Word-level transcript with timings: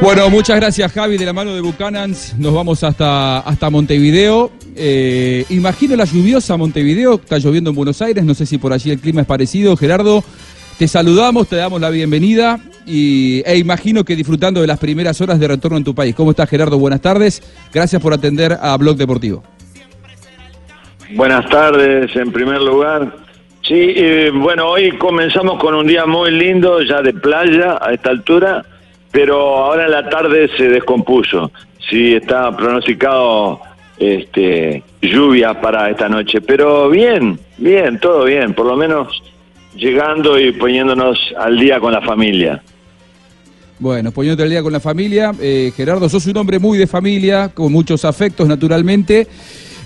Bueno, 0.00 0.30
muchas 0.30 0.56
gracias 0.56 0.92
Javi, 0.92 1.18
de 1.18 1.26
la 1.26 1.32
mano 1.32 1.54
de 1.54 1.60
Buchanans 1.60 2.38
nos 2.38 2.54
vamos 2.54 2.84
hasta, 2.84 3.40
hasta 3.40 3.68
Montevideo. 3.68 4.52
Eh, 4.76 5.44
imagino 5.50 5.96
la 5.96 6.04
lluviosa 6.04 6.56
Montevideo, 6.56 7.14
está 7.14 7.38
lloviendo 7.38 7.70
en 7.70 7.76
Buenos 7.76 8.00
Aires, 8.00 8.24
no 8.24 8.32
sé 8.34 8.46
si 8.46 8.58
por 8.58 8.72
allí 8.72 8.92
el 8.92 9.00
clima 9.00 9.22
es 9.22 9.26
parecido. 9.26 9.76
Gerardo, 9.76 10.22
te 10.78 10.86
saludamos, 10.86 11.48
te 11.48 11.56
damos 11.56 11.80
la 11.80 11.90
bienvenida 11.90 12.60
y, 12.86 13.42
e 13.44 13.58
imagino 13.58 14.04
que 14.04 14.14
disfrutando 14.14 14.60
de 14.60 14.68
las 14.68 14.78
primeras 14.78 15.20
horas 15.20 15.40
de 15.40 15.48
retorno 15.48 15.76
en 15.76 15.84
tu 15.84 15.94
país. 15.94 16.14
¿Cómo 16.14 16.30
estás 16.30 16.48
Gerardo? 16.48 16.78
Buenas 16.78 17.00
tardes, 17.00 17.42
gracias 17.74 18.00
por 18.00 18.14
atender 18.14 18.56
a 18.60 18.76
Blog 18.76 18.96
Deportivo. 18.96 19.42
Buenas 21.14 21.48
tardes, 21.50 22.14
en 22.14 22.30
primer 22.30 22.62
lugar. 22.62 23.16
Sí, 23.62 23.74
eh, 23.74 24.30
bueno, 24.32 24.68
hoy 24.68 24.96
comenzamos 24.96 25.58
con 25.60 25.74
un 25.74 25.86
día 25.88 26.06
muy 26.06 26.30
lindo, 26.30 26.80
ya 26.82 27.02
de 27.02 27.12
playa 27.12 27.78
a 27.80 27.92
esta 27.92 28.10
altura 28.10 28.64
pero 29.10 29.64
ahora 29.64 29.86
en 29.86 29.90
la 29.90 30.08
tarde 30.08 30.48
se 30.56 30.68
descompuso. 30.68 31.50
Sí, 31.88 32.14
está 32.14 32.54
pronosticado 32.56 33.60
este, 33.98 34.82
lluvia 35.00 35.60
para 35.60 35.90
esta 35.90 36.08
noche, 36.08 36.40
pero 36.40 36.88
bien, 36.88 37.38
bien, 37.56 37.98
todo 37.98 38.24
bien, 38.24 38.54
por 38.54 38.66
lo 38.66 38.76
menos 38.76 39.08
llegando 39.74 40.38
y 40.38 40.52
poniéndonos 40.52 41.18
al 41.38 41.58
día 41.58 41.80
con 41.80 41.92
la 41.92 42.02
familia. 42.02 42.62
Bueno, 43.78 44.10
poniéndote 44.10 44.42
al 44.42 44.50
día 44.50 44.62
con 44.62 44.72
la 44.72 44.80
familia. 44.80 45.32
Eh, 45.40 45.72
Gerardo, 45.76 46.08
sos 46.08 46.26
un 46.26 46.36
hombre 46.36 46.58
muy 46.58 46.76
de 46.78 46.86
familia, 46.86 47.50
con 47.50 47.72
muchos 47.72 48.04
afectos, 48.04 48.48
naturalmente, 48.48 49.28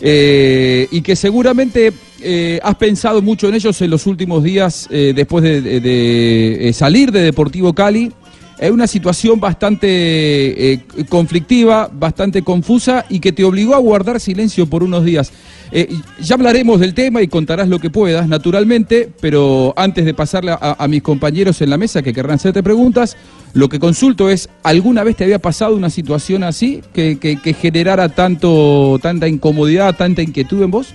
eh, 0.00 0.88
y 0.90 1.02
que 1.02 1.14
seguramente 1.14 1.92
eh, 2.22 2.58
has 2.62 2.74
pensado 2.76 3.20
mucho 3.20 3.48
en 3.48 3.54
ellos 3.54 3.80
en 3.82 3.90
los 3.90 4.06
últimos 4.06 4.42
días 4.42 4.88
después 4.90 5.44
de 5.44 6.70
salir 6.74 7.12
de 7.12 7.20
Deportivo 7.20 7.74
Cali 7.74 8.10
es 8.62 8.70
una 8.70 8.86
situación 8.86 9.40
bastante 9.40 9.88
eh, 10.72 10.80
conflictiva, 11.08 11.90
bastante 11.92 12.42
confusa 12.42 13.04
y 13.08 13.18
que 13.18 13.32
te 13.32 13.42
obligó 13.42 13.74
a 13.74 13.78
guardar 13.78 14.20
silencio 14.20 14.66
por 14.66 14.84
unos 14.84 15.04
días. 15.04 15.32
Eh, 15.72 15.88
ya 16.20 16.36
hablaremos 16.36 16.78
del 16.78 16.94
tema 16.94 17.22
y 17.22 17.26
contarás 17.26 17.66
lo 17.66 17.80
que 17.80 17.90
puedas, 17.90 18.28
naturalmente, 18.28 19.10
pero 19.20 19.74
antes 19.76 20.04
de 20.04 20.14
pasarle 20.14 20.54
a, 20.60 20.86
mis 20.86 21.02
compañeros 21.02 21.60
en 21.60 21.70
la 21.70 21.76
mesa 21.76 22.02
que 22.02 22.12
querrán 22.12 22.36
hacerte 22.36 22.62
preguntas, 22.62 23.16
lo 23.52 23.68
que 23.68 23.80
consulto 23.80 24.30
es, 24.30 24.48
¿alguna 24.62 25.02
vez 25.02 25.16
te 25.16 25.24
había 25.24 25.40
pasado 25.40 25.74
una 25.74 25.90
situación 25.90 26.44
así 26.44 26.82
que, 26.94 27.18
generara 27.60 28.10
tanto, 28.10 29.00
tanta 29.02 29.26
incomodidad, 29.26 29.96
tanta 29.96 30.22
inquietud 30.22 30.62
en 30.62 30.70
vos? 30.70 30.94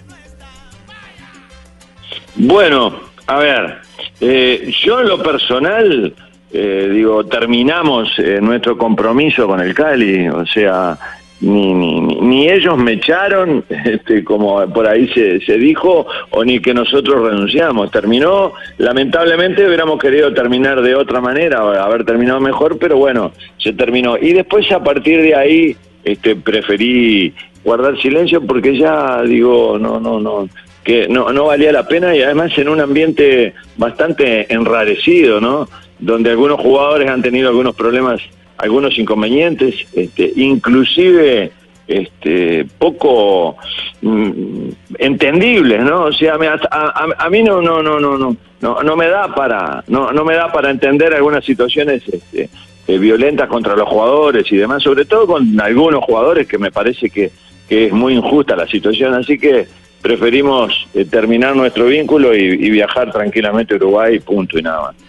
Bueno, 2.35 2.95
a 3.25 3.39
ver, 3.39 3.81
eh, 4.21 4.71
yo 4.85 5.01
en 5.01 5.09
lo 5.09 5.21
personal 5.21 6.15
eh, 6.51 6.89
digo, 6.91 7.25
terminamos 7.25 8.17
eh, 8.19 8.39
nuestro 8.41 8.77
compromiso 8.77 9.47
con 9.47 9.59
el 9.59 9.73
Cali, 9.73 10.27
o 10.29 10.45
sea, 10.45 10.97
ni, 11.41 11.73
ni, 11.73 11.99
ni 12.01 12.49
ellos 12.49 12.77
me 12.77 12.93
echaron, 12.93 13.63
este, 13.85 14.23
como 14.23 14.65
por 14.73 14.87
ahí 14.87 15.07
se, 15.09 15.39
se 15.41 15.57
dijo, 15.57 16.07
o 16.31 16.43
ni 16.43 16.59
que 16.59 16.73
nosotros 16.73 17.29
renunciamos. 17.29 17.91
Terminó, 17.91 18.53
lamentablemente 18.77 19.65
hubiéramos 19.65 19.99
querido 19.99 20.33
terminar 20.33 20.81
de 20.81 20.95
otra 20.95 21.21
manera, 21.21 21.59
haber 21.83 22.05
terminado 22.05 22.39
mejor, 22.39 22.77
pero 22.79 22.97
bueno, 22.97 23.33
se 23.57 23.73
terminó. 23.73 24.17
Y 24.17 24.33
después 24.33 24.71
a 24.71 24.83
partir 24.83 25.21
de 25.21 25.35
ahí 25.35 25.75
este, 26.03 26.35
preferí 26.35 27.33
guardar 27.63 27.99
silencio 28.01 28.41
porque 28.41 28.77
ya 28.77 29.21
digo, 29.23 29.77
no, 29.77 29.99
no, 29.99 30.19
no, 30.21 30.47
que 30.83 31.07
no, 31.09 31.33
no 31.33 31.45
valía 31.47 31.73
la 31.73 31.85
pena 31.85 32.15
y 32.15 32.21
además 32.21 32.57
en 32.57 32.69
un 32.69 32.79
ambiente 32.79 33.53
bastante 33.75 34.51
enrarecido, 34.53 35.41
¿no? 35.41 35.67
Donde 35.99 36.31
algunos 36.31 36.59
jugadores 36.59 37.09
han 37.09 37.21
tenido 37.21 37.49
algunos 37.49 37.75
problemas, 37.75 38.21
algunos 38.57 38.97
inconvenientes, 38.97 39.75
este, 39.93 40.31
inclusive 40.35 41.51
este, 41.87 42.65
poco 42.77 43.55
mm, 44.01 44.69
entendibles, 44.99 45.83
¿no? 45.83 46.05
O 46.05 46.13
sea, 46.13 46.35
a, 46.35 47.29
mí 47.29 47.43
no, 47.43 47.61
no, 47.61 47.81
no, 47.81 47.99
no, 47.99 48.17
no, 48.17 48.35
no, 48.59 48.83
no 48.83 48.95
me 48.95 49.07
da 49.07 49.33
para, 49.33 49.83
no, 49.87 50.11
no 50.11 50.25
me 50.25 50.35
da 50.35 50.51
para 50.51 50.69
entender 50.69 51.13
algunas 51.13 51.45
situaciones 51.45 52.03
este, 52.07 52.49
eh, 52.87 52.97
violentas 52.97 53.47
contra 53.47 53.75
los 53.75 53.87
jugadores 53.87 54.51
y 54.51 54.57
demás, 54.57 54.83
sobre 54.83 55.05
todo 55.05 55.27
con 55.27 55.59
algunos 55.61 56.03
jugadores 56.03 56.47
que 56.47 56.57
me 56.57 56.71
parece 56.71 57.09
que, 57.09 57.31
es 57.69 57.91
muy 57.91 58.13
injusta 58.13 58.55
la 58.55 58.65
situación, 58.65 59.13
así 59.13 59.37
que 59.37 59.67
preferimos 60.01 60.87
eh, 60.93 61.03
terminar 61.03 61.53
nuestro 61.53 61.87
vínculo 61.87 62.33
y, 62.33 62.39
y 62.39 62.69
viajar 62.69 63.11
tranquilamente 63.11 63.73
a 63.73 63.77
Uruguay, 63.77 64.19
punto 64.19 64.57
y 64.57 64.61
nada 64.61 64.83
más. 64.83 65.06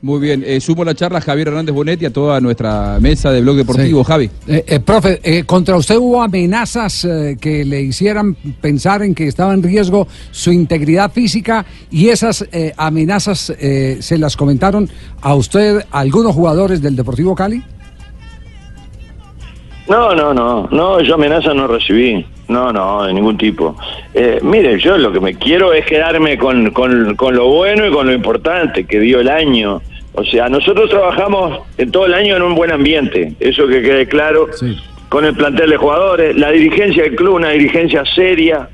Muy 0.00 0.20
bien, 0.20 0.44
eh, 0.46 0.60
sumo 0.60 0.84
la 0.84 0.94
charla 0.94 1.18
a 1.18 1.20
Javier 1.20 1.48
Hernández 1.48 1.74
Bonetti 1.74 2.04
a 2.04 2.12
toda 2.12 2.40
nuestra 2.40 2.98
mesa 3.00 3.32
de 3.32 3.40
blog 3.40 3.56
deportivo. 3.56 4.04
Javi. 4.04 4.30
Eh, 4.46 4.64
eh, 4.66 4.80
profe, 4.80 5.44
¿contra 5.44 5.76
usted 5.76 5.96
hubo 5.96 6.22
amenazas 6.22 7.06
que 7.40 7.64
le 7.64 7.82
hicieran 7.82 8.36
pensar 8.60 9.02
en 9.02 9.14
que 9.14 9.26
estaba 9.26 9.52
en 9.54 9.62
riesgo 9.62 10.06
su 10.30 10.52
integridad 10.52 11.10
física 11.10 11.66
y 11.90 12.08
esas 12.08 12.44
amenazas 12.76 13.52
se 14.00 14.18
las 14.18 14.36
comentaron 14.36 14.88
a 15.20 15.34
usted 15.34 15.84
algunos 15.90 16.34
jugadores 16.34 16.80
del 16.80 16.94
Deportivo 16.94 17.34
Cali? 17.34 17.62
No, 19.88 20.14
no, 20.14 20.34
no, 20.34 20.68
no, 20.70 21.00
yo 21.00 21.14
amenazas 21.14 21.54
no 21.54 21.66
recibí. 21.66 22.24
No, 22.48 22.72
no, 22.72 23.04
de 23.04 23.12
ningún 23.12 23.36
tipo. 23.36 23.76
Eh, 24.14 24.38
mire, 24.42 24.78
yo 24.78 24.96
lo 24.96 25.12
que 25.12 25.20
me 25.20 25.34
quiero 25.34 25.72
es 25.72 25.84
quedarme 25.86 26.38
con, 26.38 26.70
con, 26.70 27.14
con, 27.14 27.34
lo 27.34 27.46
bueno 27.46 27.86
y 27.86 27.90
con 27.90 28.06
lo 28.06 28.12
importante 28.12 28.84
que 28.84 29.00
dio 29.00 29.20
el 29.20 29.28
año. 29.28 29.82
O 30.14 30.24
sea, 30.24 30.48
nosotros 30.48 30.90
trabajamos 30.90 31.60
en 31.76 31.90
todo 31.90 32.06
el 32.06 32.14
año 32.14 32.36
en 32.36 32.42
un 32.42 32.54
buen 32.54 32.72
ambiente, 32.72 33.34
eso 33.38 33.66
que 33.66 33.82
quede 33.82 34.08
claro, 34.08 34.48
con 35.08 35.24
el 35.24 35.34
plantel 35.34 35.70
de 35.70 35.76
jugadores, 35.76 36.36
la 36.36 36.50
dirigencia 36.50 37.04
del 37.04 37.14
club, 37.14 37.36
una 37.36 37.50
dirigencia 37.50 38.04
seria, 38.14 38.68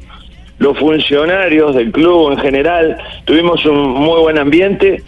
los 0.58 0.78
funcionarios 0.78 1.74
del 1.74 1.92
club 1.92 2.32
en 2.32 2.38
general, 2.38 2.96
tuvimos 3.24 3.64
un 3.66 3.90
muy 3.90 4.20
buen 4.20 4.38
ambiente, 4.38 5.02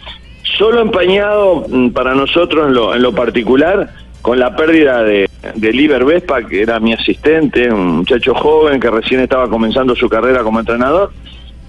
solo 0.57 0.81
empañado 0.81 1.65
mm, 1.67 1.89
para 1.89 2.13
nosotros 2.13 2.67
en 2.67 2.73
lo, 2.73 2.93
en 2.93 3.01
lo 3.01 3.13
particular 3.13 3.89
con 4.21 4.39
la 4.39 4.55
pérdida 4.55 5.03
de, 5.03 5.26
de 5.55 5.73
Liber 5.73 6.05
Vespa, 6.05 6.43
que 6.43 6.61
era 6.61 6.79
mi 6.79 6.93
asistente, 6.93 7.71
un 7.71 7.97
muchacho 7.97 8.33
joven 8.35 8.79
que 8.79 8.89
recién 8.89 9.21
estaba 9.21 9.49
comenzando 9.49 9.95
su 9.95 10.09
carrera 10.09 10.43
como 10.43 10.59
entrenador 10.59 11.11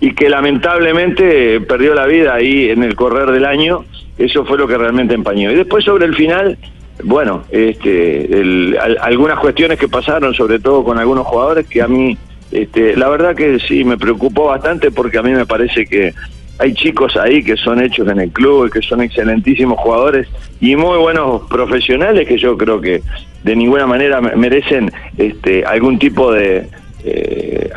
y 0.00 0.14
que 0.14 0.28
lamentablemente 0.28 1.60
perdió 1.60 1.94
la 1.94 2.06
vida 2.06 2.34
ahí 2.34 2.70
en 2.70 2.82
el 2.84 2.94
correr 2.94 3.30
del 3.30 3.44
año. 3.44 3.84
Eso 4.16 4.44
fue 4.44 4.58
lo 4.58 4.66
que 4.66 4.78
realmente 4.78 5.14
empañó. 5.14 5.50
Y 5.50 5.56
después 5.56 5.84
sobre 5.84 6.06
el 6.06 6.14
final, 6.14 6.58
bueno, 7.04 7.44
este, 7.50 8.28
algunas 9.00 9.38
cuestiones 9.38 9.78
que 9.78 9.88
pasaron, 9.88 10.34
sobre 10.34 10.58
todo 10.58 10.84
con 10.84 10.98
algunos 10.98 11.26
jugadores, 11.26 11.66
que 11.66 11.82
a 11.82 11.88
mí, 11.88 12.16
este, 12.50 12.96
la 12.96 13.08
verdad 13.08 13.34
que 13.34 13.58
sí 13.60 13.84
me 13.84 13.96
preocupó 13.96 14.46
bastante 14.46 14.90
porque 14.90 15.18
a 15.18 15.22
mí 15.22 15.30
me 15.30 15.46
parece 15.46 15.86
que 15.86 16.12
hay 16.58 16.74
chicos 16.74 17.16
ahí 17.16 17.42
que 17.42 17.56
son 17.56 17.82
hechos 17.82 18.08
en 18.08 18.20
el 18.20 18.30
club 18.30 18.66
y 18.66 18.70
que 18.70 18.82
son 18.82 19.00
excelentísimos 19.00 19.78
jugadores 19.78 20.28
y 20.60 20.76
muy 20.76 20.98
buenos 20.98 21.42
profesionales 21.48 22.26
que 22.26 22.36
yo 22.36 22.56
creo 22.56 22.80
que 22.80 23.02
de 23.44 23.56
ninguna 23.56 23.86
manera 23.86 24.20
merecen 24.20 24.90
este, 25.16 25.64
algún 25.64 25.98
tipo 25.98 26.32
de 26.32 26.68
eh, 27.04 27.70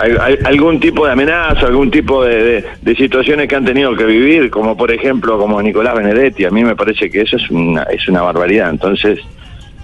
algún 0.46 0.80
tipo 0.80 1.06
de 1.06 1.12
amenaza, 1.12 1.68
algún 1.68 1.92
tipo 1.92 2.24
de, 2.24 2.66
situaciones 2.98 3.48
que 3.48 3.56
han 3.56 3.66
tenido 3.66 3.96
que 3.96 4.06
vivir, 4.06 4.50
como 4.50 4.76
por 4.76 4.92
ejemplo 4.92 5.38
como 5.38 5.62
Nicolás 5.62 5.96
Benedetti. 5.96 6.46
A 6.46 6.50
mí 6.50 6.64
me 6.64 6.76
parece 6.76 7.10
que 7.10 7.22
eso 7.22 7.38
es 7.38 7.50
una, 7.52 7.84
es 7.84 8.08
una 8.08 8.24
barbaridad. 8.24 8.70
Entonces, 8.72 9.20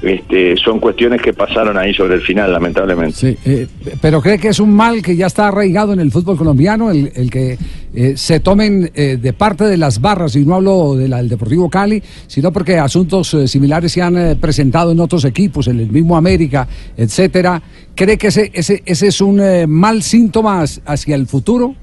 este, 0.02 0.56
son 0.58 0.80
cuestiones 0.80 1.22
que 1.22 1.34
pasaron 1.34 1.76
ahí 1.76 1.94
sobre 1.94 2.16
el 2.16 2.22
final, 2.22 2.52
lamentablemente. 2.52 3.16
Sí, 3.16 3.38
eh, 3.46 3.68
pero 4.00 4.22
cree 4.22 4.38
que 4.38 4.50
es 4.50 4.60
un 4.60 4.74
mal 4.74 5.02
que 5.02 5.16
ya 5.16 5.26
está 5.26 5.48
arraigado 5.48 5.94
en 5.94 6.00
el 6.00 6.12
fútbol 6.12 6.38
colombiano, 6.38 6.92
el, 6.92 7.30
que 7.32 7.58
eh, 7.96 8.14
se 8.16 8.40
tomen 8.40 8.92
eh, 8.94 9.18
de 9.20 9.34
parte 9.34 9.64
de 9.64 9.76
las 9.76 10.00
barras, 10.00 10.36
y 10.36 10.46
no 10.46 10.56
hablo 10.56 10.96
del 10.96 11.28
Deportivo 11.28 11.68
Cali, 11.70 12.02
sino 12.28 12.52
porque 12.52 12.78
asuntos 12.78 13.36
similares 13.48 13.92
se 13.92 14.02
han 14.04 14.38
presentado 14.40 14.92
en 14.92 15.00
otros 15.00 15.26
equipos, 15.26 15.68
en 15.68 15.80
el 15.80 15.90
mismo 15.90 16.16
América, 16.16 16.68
etcétera. 16.96 17.62
¿Cree 17.96 18.18
que 18.18 18.28
ese, 18.28 18.52
ese, 18.54 18.84
ese 18.86 19.08
es 19.08 19.20
un 19.20 19.42
mal 19.68 20.04
síntoma 20.04 20.64
hacia 20.86 21.16
el 21.16 21.26
futuro? 21.26 21.74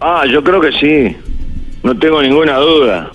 Ah, 0.00 0.24
yo 0.30 0.44
creo 0.44 0.60
que 0.60 0.72
sí, 0.72 1.16
no 1.82 1.98
tengo 1.98 2.20
ninguna 2.20 2.58
duda. 2.58 3.10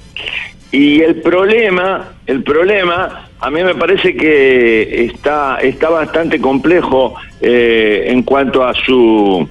Y 0.76 1.02
el 1.02 1.22
problema, 1.22 2.16
el 2.28 2.44
problema, 2.44 3.30
a 3.40 3.50
mí 3.50 3.64
me 3.64 3.76
parece 3.76 4.14
que 4.14 5.06
está, 5.06 5.60
está 5.62 5.90
bastante 5.90 6.42
complejo 6.42 7.16
eh, 7.40 8.08
en 8.08 8.24
cuanto 8.24 8.62
a 8.62 8.74
su 8.74 9.48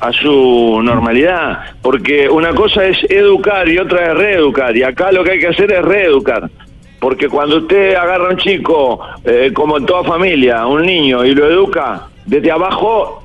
a 0.00 0.12
su 0.12 0.80
normalidad, 0.82 1.76
porque 1.80 2.28
una 2.28 2.52
cosa 2.54 2.86
es 2.86 2.98
educar 3.08 3.68
y 3.68 3.78
otra 3.78 4.10
es 4.10 4.18
reeducar, 4.18 4.76
y 4.76 4.82
acá 4.82 5.12
lo 5.12 5.22
que 5.22 5.30
hay 5.30 5.38
que 5.38 5.46
hacer 5.46 5.70
es 5.70 5.82
reeducar, 5.82 6.50
porque 6.98 7.28
cuando 7.28 7.58
usted 7.58 7.94
agarra 7.94 8.26
a 8.26 8.30
un 8.30 8.36
chico, 8.38 9.00
eh, 9.24 9.52
como 9.54 9.78
en 9.78 9.86
toda 9.86 10.02
familia, 10.02 10.66
un 10.66 10.82
niño, 10.82 11.24
y 11.24 11.36
lo 11.36 11.48
educa 11.48 12.08
desde 12.26 12.50
abajo, 12.50 13.22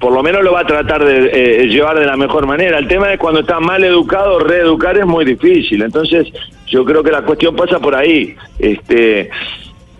por 0.00 0.12
lo 0.12 0.22
menos 0.22 0.42
lo 0.42 0.52
va 0.52 0.60
a 0.60 0.66
tratar 0.66 1.04
de 1.04 1.30
eh, 1.32 1.66
llevar 1.68 1.98
de 1.98 2.06
la 2.06 2.16
mejor 2.16 2.46
manera. 2.46 2.78
El 2.78 2.88
tema 2.88 3.12
es 3.12 3.18
cuando 3.18 3.40
está 3.40 3.60
mal 3.60 3.84
educado, 3.84 4.40
reeducar 4.40 4.98
es 4.98 5.06
muy 5.06 5.24
difícil. 5.24 5.82
Entonces, 5.82 6.26
Yo 6.72 6.86
creo 6.86 7.02
que 7.02 7.10
la 7.10 7.20
cuestión 7.20 7.54
pasa 7.54 7.78
por 7.78 7.94
ahí. 7.94 8.34
Este, 8.58 9.28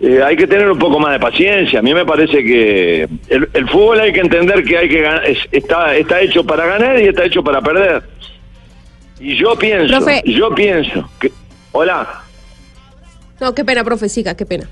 eh, 0.01 0.23
hay 0.25 0.35
que 0.35 0.47
tener 0.47 0.69
un 0.71 0.79
poco 0.79 0.99
más 0.99 1.11
de 1.11 1.19
paciencia. 1.19 1.79
A 1.79 1.81
mí 1.83 1.93
me 1.93 2.03
parece 2.03 2.43
que 2.43 3.07
el, 3.29 3.69
fútbol 3.69 3.99
hay 3.99 4.11
que 4.11 4.21
entender 4.21 4.63
que 4.63 4.77
hay 4.79 4.89
que 4.89 5.37
está, 5.51 5.95
está 5.95 6.19
hecho 6.19 6.43
para 6.43 6.65
ganar 6.65 6.99
y 6.99 7.09
está 7.09 7.25
hecho 7.25 7.43
para 7.43 7.61
perder. 7.61 8.01
Y 9.19 9.35
yo 9.35 9.55
pienso, 9.55 9.99
yo 10.25 10.55
pienso 10.55 11.07
que... 11.19 11.31
Hola. 11.73 12.23
No, 13.39 13.53
qué 13.53 13.63
pena, 13.63 13.83
profe, 13.83 14.09
siga, 14.09 14.35
qué 14.35 14.47
pena. 14.47 14.67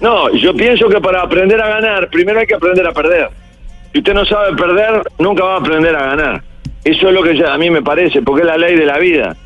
No, 0.00 0.34
yo 0.34 0.54
pienso 0.54 0.88
que 0.88 0.98
para 0.98 1.20
aprender 1.20 1.60
a 1.60 1.68
ganar, 1.68 2.08
primero 2.08 2.40
hay 2.40 2.46
que 2.46 2.54
aprender 2.54 2.86
a 2.86 2.92
perder. 2.92 3.28
Si 3.92 3.98
usted 3.98 4.14
no 4.14 4.24
sabe 4.24 4.56
perder, 4.56 5.02
nunca 5.18 5.44
va 5.44 5.56
a 5.56 5.58
aprender 5.58 5.94
a 5.94 6.06
ganar. 6.06 6.42
Eso 6.84 7.08
es 7.08 7.14
lo 7.14 7.22
que 7.22 7.44
a 7.46 7.58
mí 7.58 7.68
me 7.68 7.82
parece, 7.82 8.22
porque 8.22 8.40
es 8.40 8.46
la 8.46 8.56
ley 8.56 8.76
de 8.76 8.86
la 8.86 8.98
vida. 8.98 9.36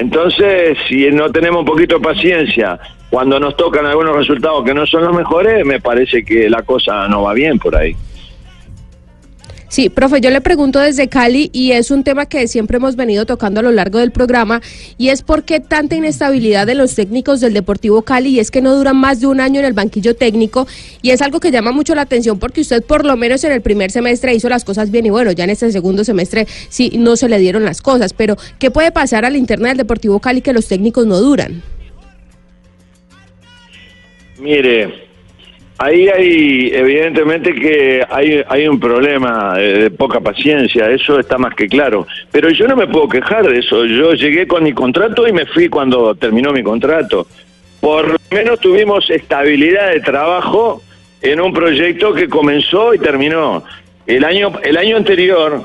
Entonces, 0.00 0.78
si 0.88 1.10
no 1.10 1.30
tenemos 1.30 1.60
un 1.60 1.66
poquito 1.66 1.96
de 1.96 2.00
paciencia, 2.00 2.78
cuando 3.10 3.38
nos 3.38 3.54
tocan 3.54 3.84
algunos 3.84 4.16
resultados 4.16 4.64
que 4.64 4.72
no 4.72 4.86
son 4.86 5.04
los 5.04 5.14
mejores, 5.14 5.62
me 5.66 5.78
parece 5.78 6.24
que 6.24 6.48
la 6.48 6.62
cosa 6.62 7.06
no 7.06 7.24
va 7.24 7.34
bien 7.34 7.58
por 7.58 7.76
ahí. 7.76 7.94
Sí, 9.70 9.88
profe, 9.88 10.20
yo 10.20 10.30
le 10.30 10.40
pregunto 10.40 10.80
desde 10.80 11.06
Cali 11.06 11.48
y 11.52 11.70
es 11.70 11.92
un 11.92 12.02
tema 12.02 12.26
que 12.26 12.48
siempre 12.48 12.78
hemos 12.78 12.96
venido 12.96 13.24
tocando 13.24 13.60
a 13.60 13.62
lo 13.62 13.70
largo 13.70 14.00
del 14.00 14.10
programa 14.10 14.60
y 14.98 15.10
es 15.10 15.22
por 15.22 15.44
qué 15.44 15.60
tanta 15.60 15.94
inestabilidad 15.94 16.66
de 16.66 16.74
los 16.74 16.96
técnicos 16.96 17.40
del 17.40 17.54
Deportivo 17.54 18.02
Cali 18.02 18.30
y 18.30 18.40
es 18.40 18.50
que 18.50 18.62
no 18.62 18.74
duran 18.74 18.96
más 18.96 19.20
de 19.20 19.28
un 19.28 19.38
año 19.38 19.60
en 19.60 19.66
el 19.66 19.72
banquillo 19.72 20.16
técnico 20.16 20.66
y 21.02 21.10
es 21.10 21.22
algo 21.22 21.38
que 21.38 21.52
llama 21.52 21.70
mucho 21.70 21.94
la 21.94 22.02
atención 22.02 22.40
porque 22.40 22.62
usted 22.62 22.82
por 22.82 23.04
lo 23.04 23.16
menos 23.16 23.44
en 23.44 23.52
el 23.52 23.60
primer 23.60 23.92
semestre 23.92 24.34
hizo 24.34 24.48
las 24.48 24.64
cosas 24.64 24.90
bien 24.90 25.06
y 25.06 25.10
bueno, 25.10 25.30
ya 25.30 25.44
en 25.44 25.50
este 25.50 25.70
segundo 25.70 26.02
semestre 26.02 26.48
sí 26.68 26.90
no 26.98 27.14
se 27.14 27.28
le 27.28 27.38
dieron 27.38 27.64
las 27.64 27.80
cosas, 27.80 28.12
pero 28.12 28.36
¿qué 28.58 28.72
puede 28.72 28.90
pasar 28.90 29.24
a 29.24 29.30
la 29.30 29.38
interna 29.38 29.68
del 29.68 29.76
Deportivo 29.76 30.18
Cali 30.18 30.40
que 30.40 30.52
los 30.52 30.66
técnicos 30.66 31.06
no 31.06 31.20
duran? 31.20 31.62
Mire, 34.36 35.09
Ahí 35.82 36.08
hay, 36.08 36.70
evidentemente 36.74 37.54
que 37.54 38.04
hay, 38.10 38.44
hay 38.46 38.68
un 38.68 38.78
problema 38.78 39.56
de, 39.56 39.90
poca 39.90 40.20
paciencia, 40.20 40.90
eso 40.90 41.18
está 41.18 41.38
más 41.38 41.54
que 41.54 41.68
claro. 41.68 42.06
Pero 42.30 42.50
yo 42.50 42.68
no 42.68 42.76
me 42.76 42.86
puedo 42.86 43.08
quejar 43.08 43.48
de 43.48 43.60
eso. 43.60 43.86
Yo 43.86 44.12
llegué 44.12 44.46
con 44.46 44.62
mi 44.62 44.74
contrato 44.74 45.26
y 45.26 45.32
me 45.32 45.46
fui 45.46 45.70
cuando 45.70 46.14
terminó 46.14 46.52
mi 46.52 46.62
contrato. 46.62 47.26
Por 47.80 48.08
lo 48.08 48.18
menos 48.30 48.60
tuvimos 48.60 49.08
estabilidad 49.08 49.92
de 49.92 50.00
trabajo 50.00 50.82
en 51.22 51.40
un 51.40 51.50
proyecto 51.54 52.12
que 52.12 52.28
comenzó 52.28 52.92
y 52.92 52.98
terminó. 52.98 53.64
El 54.06 54.26
año, 54.26 54.52
el 54.62 54.76
año 54.76 54.98
anterior, 54.98 55.62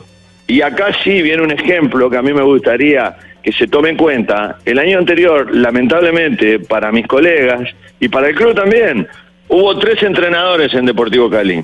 y 0.48 0.62
acá 0.62 0.92
sí 1.04 1.22
viene 1.24 1.44
un 1.44 1.52
ejemplo 1.52 2.10
que 2.10 2.16
a 2.16 2.22
mí 2.22 2.32
me 2.32 2.44
gustaría 2.44 3.18
que 3.44 3.52
se 3.52 3.68
tome 3.68 3.90
en 3.90 3.98
cuenta, 3.98 4.60
el 4.64 4.80
año 4.80 4.98
anterior, 4.98 5.54
lamentablemente, 5.54 6.58
para 6.60 6.92
mis 6.94 7.06
colegas 7.06 7.70
y 8.00 8.08
para 8.08 8.30
el 8.30 8.36
club 8.36 8.56
también, 8.56 9.08
Hubo 9.48 9.78
tres 9.78 10.02
entrenadores 10.04 10.74
en 10.74 10.86
Deportivo 10.86 11.30
Cali. 11.30 11.64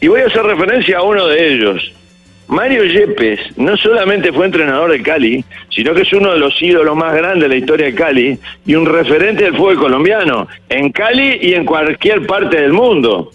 Y 0.00 0.08
voy 0.08 0.22
a 0.22 0.26
hacer 0.26 0.42
referencia 0.42 0.98
a 0.98 1.02
uno 1.02 1.26
de 1.26 1.54
ellos. 1.54 1.92
Mario 2.50 2.84
Yepes 2.84 3.56
no 3.58 3.76
solamente 3.76 4.32
fue 4.32 4.46
entrenador 4.46 4.90
de 4.90 5.02
Cali, 5.02 5.44
sino 5.68 5.94
que 5.94 6.02
es 6.02 6.12
uno 6.12 6.32
de 6.32 6.38
los 6.38 6.60
ídolos 6.60 6.96
más 6.96 7.14
grandes 7.14 7.42
de 7.42 7.48
la 7.48 7.56
historia 7.56 7.86
de 7.86 7.94
Cali 7.94 8.38
y 8.66 8.74
un 8.74 8.86
referente 8.86 9.44
del 9.44 9.56
fútbol 9.56 9.78
colombiano, 9.78 10.48
en 10.68 10.90
Cali 10.90 11.38
y 11.42 11.54
en 11.54 11.64
cualquier 11.64 12.26
parte 12.26 12.60
del 12.60 12.72
mundo. 12.72 13.30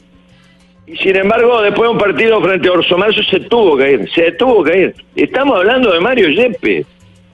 Y 0.85 0.97
sin 0.97 1.15
embargo, 1.15 1.61
después 1.61 1.87
de 1.87 1.93
un 1.93 1.97
partido 1.97 2.41
frente 2.41 2.67
a 2.67 2.73
Orso 2.73 2.97
se 3.29 3.39
tuvo 3.41 3.77
que 3.77 3.91
ir, 3.91 4.09
se 4.11 4.33
tuvo 4.33 4.63
que 4.65 4.77
ir. 4.77 4.95
Estamos 5.15 5.59
hablando 5.59 5.93
de 5.93 5.99
Mario 6.01 6.27
Yepes, 6.27 6.85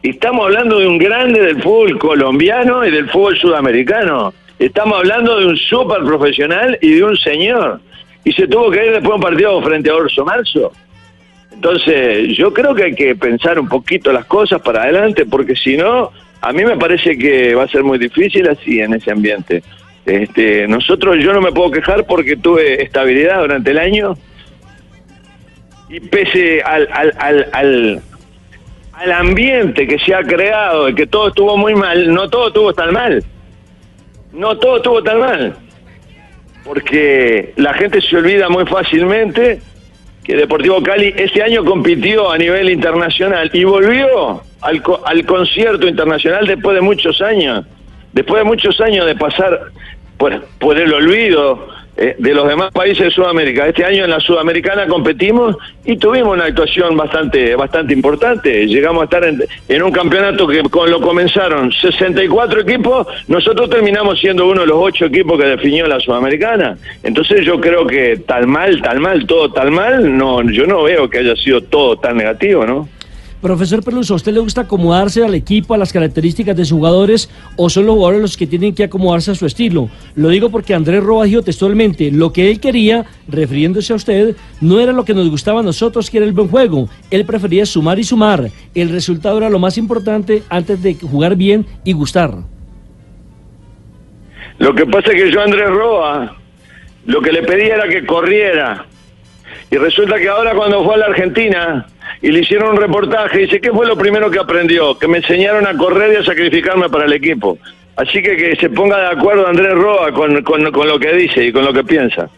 estamos 0.04 0.46
hablando 0.46 0.78
de 0.78 0.88
un 0.88 1.00
grande 1.00 1.42
del 1.42 1.64
fútbol 1.64 1.98
colombiano 1.98 2.86
y 2.86 2.92
del 2.92 3.10
fútbol 3.10 3.38
sudamericano. 3.40 4.36
Estamos 4.62 5.00
hablando 5.00 5.40
de 5.40 5.48
un 5.48 5.58
súper 5.58 6.04
profesional 6.04 6.78
y 6.84 6.94
de 6.94 7.04
un 7.04 7.18
señor. 7.18 7.82
Y 8.24 8.32
se 8.32 8.48
tuvo 8.48 8.70
que 8.70 8.86
ir 8.86 8.92
después 8.92 9.10
de 9.10 9.16
un 9.16 9.22
partido 9.22 9.62
frente 9.64 9.90
a 9.90 9.96
Orso 9.96 10.24
Marzo. 10.24 10.72
Entonces, 11.52 12.38
yo 12.38 12.54
creo 12.54 12.76
que 12.76 12.84
hay 12.84 12.94
que 12.94 13.16
pensar 13.16 13.60
un 13.60 13.68
poquito 13.68 14.14
las 14.14 14.26
cosas 14.26 14.62
para 14.62 14.84
adelante, 14.84 15.26
porque 15.26 15.56
si 15.56 15.78
no, 15.78 16.12
a 16.42 16.54
mí 16.54 16.64
me 16.64 16.78
parece 16.78 17.18
que 17.18 17.56
va 17.56 17.64
a 17.64 17.68
ser 17.70 17.84
muy 17.84 17.98
difícil 17.98 18.48
así 18.48 18.80
en 18.80 18.94
ese 18.94 19.10
ambiente. 19.10 19.64
Este, 20.06 20.68
nosotros, 20.68 21.18
yo 21.20 21.34
no 21.34 21.42
me 21.42 21.52
puedo 21.52 21.72
quejar 21.72 22.06
porque 22.06 22.38
tuve 22.38 22.84
estabilidad 22.84 23.42
durante 23.42 23.72
el 23.72 23.80
año 23.80 24.14
y 25.90 26.00
pese 26.02 26.62
al, 26.62 26.88
al, 26.92 27.14
al, 27.18 27.48
al, 27.52 28.02
al 28.94 29.12
ambiente 29.12 29.88
que 29.88 29.98
se 29.98 30.14
ha 30.14 30.22
creado, 30.22 30.94
que 30.94 31.08
todo 31.08 31.30
estuvo 31.30 31.58
muy 31.58 31.74
mal, 31.74 32.14
no 32.14 32.30
todo 32.30 32.50
estuvo 32.50 32.72
tan 32.74 32.94
mal 32.94 33.24
no 34.34 34.58
todo 34.58 34.78
estuvo 34.78 35.04
tan 35.04 35.20
mal, 35.20 35.56
porque 36.64 37.54
la 37.58 37.74
gente 37.74 38.02
se 38.02 38.18
olvida 38.18 38.50
muy 38.50 38.66
fácilmente 38.66 39.62
que 40.24 40.36
Deportivo 40.36 40.82
Cali 40.84 41.14
este 41.18 41.42
año 41.42 41.66
compitió 41.66 42.32
a 42.32 42.38
nivel 42.38 42.70
internacional 42.70 43.50
y 43.54 43.64
volvió 43.64 44.42
al, 44.62 44.82
al 45.06 45.26
concierto 45.26 45.88
internacional 45.88 46.46
después 46.46 46.76
de 46.76 46.82
muchos 46.82 47.22
años, 47.22 47.66
después 48.14 48.44
de 48.44 48.44
muchos 48.44 48.80
años 48.82 49.06
de 49.06 49.16
pasar 49.16 49.60
por, 50.18 50.44
por 50.60 50.80
el 50.80 50.94
olvido, 50.94 51.68
eh, 51.98 52.16
de 52.18 52.34
los 52.34 52.48
demás 52.48 52.72
países 52.72 53.06
de 53.06 53.12
Sudamérica. 53.12 53.68
Este 53.68 53.84
año 53.84 54.06
en 54.06 54.10
la 54.10 54.20
Sudamericana 54.20 54.88
competimos 54.88 55.58
y 55.84 55.98
tuvimos 55.98 56.34
una 56.34 56.46
actuación 56.46 56.96
bastante 56.96 57.56
bastante 57.56 57.94
importante. 57.94 58.66
Llegamos 58.66 59.02
a 59.02 59.04
estar 59.06 59.24
en, 59.26 59.84
un 59.84 59.92
campeonato 59.92 60.48
que 60.48 60.64
con 60.64 60.90
lo 60.90 61.02
comenzaron 61.02 61.72
64 61.72 62.62
equipos, 62.62 63.08
nosotros 63.28 63.70
terminamos 63.70 64.20
siendo 64.20 64.48
uno 64.48 64.62
de 64.62 64.68
los 64.68 64.78
ocho 64.80 65.06
equipos 65.06 65.38
que 65.38 65.46
definió 65.46 65.86
la 65.88 66.00
Sudamericana. 66.00 66.78
Entonces 67.04 67.46
yo 67.46 67.60
creo 67.60 67.86
que 67.86 68.18
tal 68.26 68.48
mal, 68.48 68.82
tal 68.82 69.00
mal, 69.00 69.26
todo 69.26 69.52
tal 69.52 69.72
mal, 69.72 70.18
no, 70.18 70.42
yo 70.50 70.66
no 70.66 70.84
veo 70.84 71.10
que 71.10 71.20
haya 71.20 71.36
sido 71.36 71.62
todo 71.62 71.98
tan 71.98 72.18
negativo, 72.18 72.66
¿no? 72.66 72.88
Profesor 73.42 73.84
Peluso, 73.84 74.14
¿a 74.14 74.18
usted 74.18 74.34
le 74.34 74.40
gusta 74.40 74.62
acomodarse 74.62 75.26
al 75.26 75.34
equipo, 75.34 75.74
a 75.74 75.78
las 75.78 75.92
características 75.92 76.56
de 76.56 76.64
sus 76.64 76.78
jugadores 76.78 77.28
o 77.56 77.72
son 77.72 77.88
los 77.88 77.96
jugadores 77.96 78.22
los 78.22 78.38
que 78.38 78.46
tienen 78.46 78.76
que 78.76 78.84
acomodarse 78.84 79.32
a 79.32 79.36
su 79.36 79.48
estilo? 79.48 79.90
Lo 80.16 80.30
digo 80.30 80.52
porque 80.52 80.76
Andrés 80.76 81.04
Roa 81.04 81.26
dijo 81.26 81.42
textualmente, 81.42 82.12
lo 82.12 82.32
que 82.32 82.52
él 82.52 82.60
quería, 82.60 83.04
refiriéndose 83.28 83.94
a 83.94 83.96
usted, 83.96 84.36
no 84.62 84.80
era 84.80 84.92
lo 84.92 85.06
que 85.06 85.16
nos 85.16 85.28
gustaba 85.28 85.62
a 85.62 85.64
nosotros, 85.64 86.12
que 86.12 86.18
era 86.18 86.28
el 86.28 86.34
buen 86.34 86.50
juego. 86.50 86.88
Él 87.10 87.26
prefería 87.26 87.66
sumar 87.66 87.98
y 87.98 88.04
sumar. 88.04 88.52
El 88.76 88.90
resultado 88.90 89.40
era 89.40 89.50
lo 89.50 89.58
más 89.58 89.76
importante 89.80 90.44
antes 90.48 90.84
de 90.84 90.94
jugar 90.94 91.36
bien 91.36 91.66
y 91.84 91.94
gustar. 91.94 92.36
Lo 94.60 94.76
que 94.76 94.86
pasa 94.86 95.12
es 95.14 95.24
que 95.24 95.32
yo 95.32 95.42
Andrés 95.42 95.70
Roa, 95.72 96.38
lo 97.08 97.20
que 97.22 97.32
le 97.32 97.42
pedía 97.42 97.74
era 97.74 97.90
que 97.90 98.06
corriera. 98.06 98.86
Y 99.72 99.78
resulta 99.78 100.20
que 100.20 100.30
ahora 100.30 100.54
cuando 100.54 100.84
fue 100.84 100.94
a 100.94 100.98
la 100.98 101.06
Argentina, 101.08 101.88
y 102.22 102.32
le 102.32 102.40
hicieron 102.42 102.72
un 102.72 102.78
reportaje 102.78 103.40
y 103.40 103.42
dice, 103.46 103.60
¿qué 103.60 103.72
fue 103.72 103.88
lo 103.88 103.98
primero 103.98 104.30
que 104.30 104.40
aprendió? 104.40 104.98
Que 104.98 105.08
me 105.08 105.18
enseñaron 105.18 105.66
a 105.66 105.76
correr 105.76 106.14
y 106.14 106.16
a 106.18 106.24
sacrificarme 106.24 106.90
para 106.90 107.06
el 107.06 107.14
equipo. 107.14 107.58
Así 107.96 108.22
que 108.22 108.38
que 108.38 108.56
se 108.56 108.70
ponga 108.70 109.00
de 109.00 109.20
acuerdo 109.20 109.48
Andrés 109.48 109.74
Roa 109.74 110.12
con, 110.12 110.42
con, 110.44 110.88
lo 110.88 111.00
que 111.00 111.14
dice 111.14 111.46
y 111.46 111.52
con 111.52 111.66
lo 111.66 111.74
que 111.74 111.84
piensa. 111.84 112.30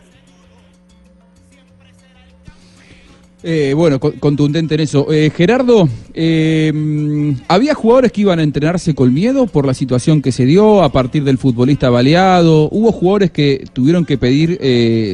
Eh, 3.46 3.74
bueno, 3.76 4.00
contundente 4.00 4.76
en 4.76 4.82
eso. 4.82 5.12
Eh, 5.12 5.30
Gerardo, 5.36 5.90
eh, 6.14 6.72
¿había 7.50 7.76
jugadores 7.76 8.14
que 8.14 8.22
iban 8.22 8.40
a 8.40 8.44
entrenarse 8.44 8.96
con 8.96 9.14
miedo 9.14 9.48
por 9.48 9.68
la 9.68 9.74
situación 9.74 10.22
que 10.22 10.32
se 10.32 10.46
dio 10.46 10.82
a 10.82 10.90
partir 10.90 11.26
del 11.26 11.38
futbolista 11.38 11.90
baleado? 11.90 12.70
¿Hubo 12.72 12.94
jugadores 12.94 13.32
que 13.32 13.66
tuvieron 13.74 14.06
que 14.06 14.18
pedir 14.18 14.60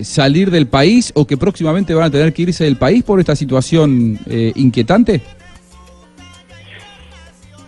salir 0.05 0.51
del 0.51 0.67
país 0.67 1.11
o 1.15 1.25
que 1.25 1.37
próximamente 1.37 1.95
van 1.95 2.05
a 2.05 2.11
tener 2.11 2.31
que 2.31 2.43
irse 2.43 2.65
del 2.65 2.75
país 2.75 3.03
por 3.03 3.19
esta 3.19 3.35
situación 3.35 4.19
inquietante? 4.55 5.21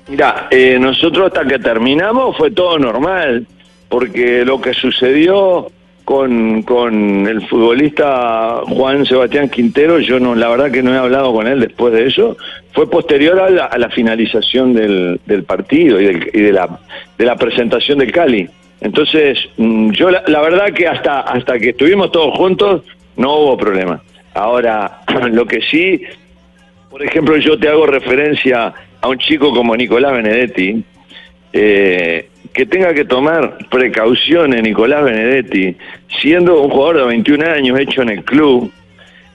Mira, 0.08 0.48
nosotros 0.80 1.28
hasta 1.28 1.48
que 1.48 1.58
terminamos 1.58 2.38
fue 2.38 2.52
todo 2.52 2.78
normal, 2.78 3.48
porque 3.90 4.46
lo 4.46 4.62
que 4.62 4.74
sucedió 4.74 5.72
con, 6.12 6.64
con 6.64 7.26
el 7.26 7.48
futbolista 7.48 8.64
Juan 8.68 9.06
Sebastián 9.06 9.48
Quintero, 9.48 9.98
yo 10.00 10.20
no, 10.20 10.36
la 10.36 10.50
verdad 10.50 10.70
que 10.70 10.84
no 10.84 10.94
he 10.94 10.98
hablado 10.98 11.32
con 11.32 11.48
él 11.48 11.62
después 11.62 11.94
de 11.94 12.06
eso, 12.06 12.36
fue 12.74 12.90
posterior 12.90 13.40
a 13.40 13.78
la, 13.78 13.90
finalización 13.92 14.74
del, 14.74 15.22
del 15.26 15.46
partido 15.46 16.02
y, 16.02 16.08
de, 16.08 16.52
la, 16.52 16.82
de 17.18 17.26
la 17.26 17.38
presentación 17.38 18.00
del 18.00 18.12
Cali. 18.12 18.50
Entonces, 18.82 19.40
mm, 19.56 19.92
yo 19.92 20.12
la, 20.12 20.22
la, 20.28 20.42
verdad 20.42 20.74
que 20.74 20.86
hasta, 20.86 21.22
hasta 21.22 21.58
que 21.58 21.70
estuvimos 21.70 22.12
todos 22.12 22.38
juntos 22.38 22.84
no 23.16 23.38
hubo 23.38 23.56
problema. 23.56 24.02
Ahora, 24.34 25.04
lo 25.32 25.46
que 25.46 25.62
sí, 25.62 26.02
por 26.90 27.02
ejemplo, 27.06 27.38
yo 27.38 27.58
te 27.58 27.70
hago 27.70 27.86
referencia 27.86 28.74
a 29.00 29.08
un 29.08 29.18
chico 29.18 29.54
como 29.54 29.78
Nicolás 29.78 30.12
Benedetti, 30.12 30.84
eh, 31.54 32.31
que 32.54 32.66
tenga 32.66 32.94
que 32.94 33.06
tomar 33.06 33.58
precauciones 33.70 34.62
Nicolás 34.62 35.04
Benedetti, 35.04 35.76
siendo 36.20 36.62
un 36.62 36.70
jugador 36.70 36.98
de 36.98 37.06
21 37.06 37.46
años 37.46 37.80
hecho 37.80 38.02
en 38.02 38.10
el 38.10 38.24
club, 38.24 38.72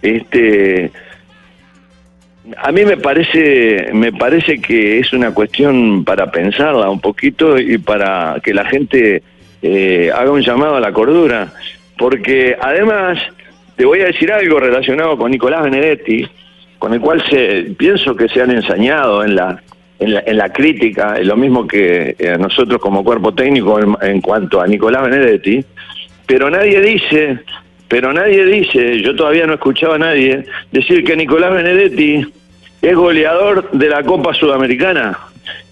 este 0.02 0.90
A 2.58 2.70
mí 2.70 2.84
me 2.84 2.96
parece, 2.96 3.90
me 3.92 4.12
parece 4.12 4.60
que 4.60 4.98
es 4.98 5.12
una 5.12 5.32
cuestión 5.32 6.04
para 6.04 6.30
pensarla 6.30 6.90
un 6.90 7.00
poquito 7.00 7.58
y 7.58 7.78
para 7.78 8.36
que 8.42 8.54
la 8.54 8.64
gente 8.66 9.22
eh, 9.62 10.10
haga 10.14 10.30
un 10.30 10.42
llamado 10.42 10.76
a 10.76 10.80
la 10.80 10.92
cordura, 10.92 11.52
porque 11.98 12.56
además 12.60 13.18
te 13.76 13.84
voy 13.84 14.00
a 14.00 14.06
decir 14.06 14.30
algo 14.30 14.60
relacionado 14.60 15.16
con 15.16 15.30
Nicolás 15.30 15.64
Benedetti, 15.64 16.28
con 16.78 16.92
el 16.92 17.00
cual 17.00 17.22
se, 17.28 17.74
pienso 17.76 18.14
que 18.14 18.28
se 18.28 18.42
han 18.42 18.50
ensañado 18.50 19.24
en 19.24 19.34
la, 19.34 19.62
en 19.98 20.14
la, 20.14 20.22
en 20.26 20.36
la 20.36 20.52
crítica, 20.52 21.18
lo 21.20 21.36
mismo 21.36 21.66
que 21.66 22.16
eh, 22.18 22.36
nosotros 22.38 22.80
como 22.80 23.02
cuerpo 23.04 23.32
técnico 23.34 23.78
en, 23.80 23.96
en 24.02 24.20
cuanto 24.20 24.60
a 24.60 24.66
Nicolás 24.66 25.04
Benedetti, 25.04 25.64
pero 26.26 26.50
nadie 26.50 26.80
dice 26.80 27.40
pero 27.88 28.12
nadie 28.12 28.44
dice, 28.44 29.00
yo 29.00 29.14
todavía 29.14 29.46
no 29.46 29.52
he 29.52 29.56
escuchado 29.56 29.94
a 29.94 29.98
nadie 29.98 30.44
decir 30.72 31.04
que 31.04 31.16
Nicolás 31.16 31.52
Benedetti 31.52 32.26
es 32.82 32.96
goleador 32.96 33.70
de 33.70 33.88
la 33.88 34.02
Copa 34.02 34.34
Sudamericana. 34.34 35.18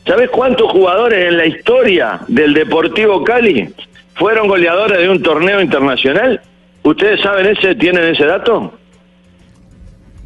¿Sabes 0.07 0.31
cuántos 0.31 0.71
jugadores 0.71 1.26
en 1.26 1.37
la 1.37 1.47
historia 1.47 2.21
del 2.28 2.54
Deportivo 2.54 3.25
Cali 3.25 3.69
fueron 4.14 4.49
goleadores 4.49 4.99
de 4.99 5.09
un 5.09 5.23
torneo 5.23 5.61
internacional? 5.61 6.40
¿Ustedes 6.83 7.21
saben 7.21 7.47
ese, 7.47 7.75
tienen 7.75 8.04
ese 8.04 8.26
dato? 8.26 8.75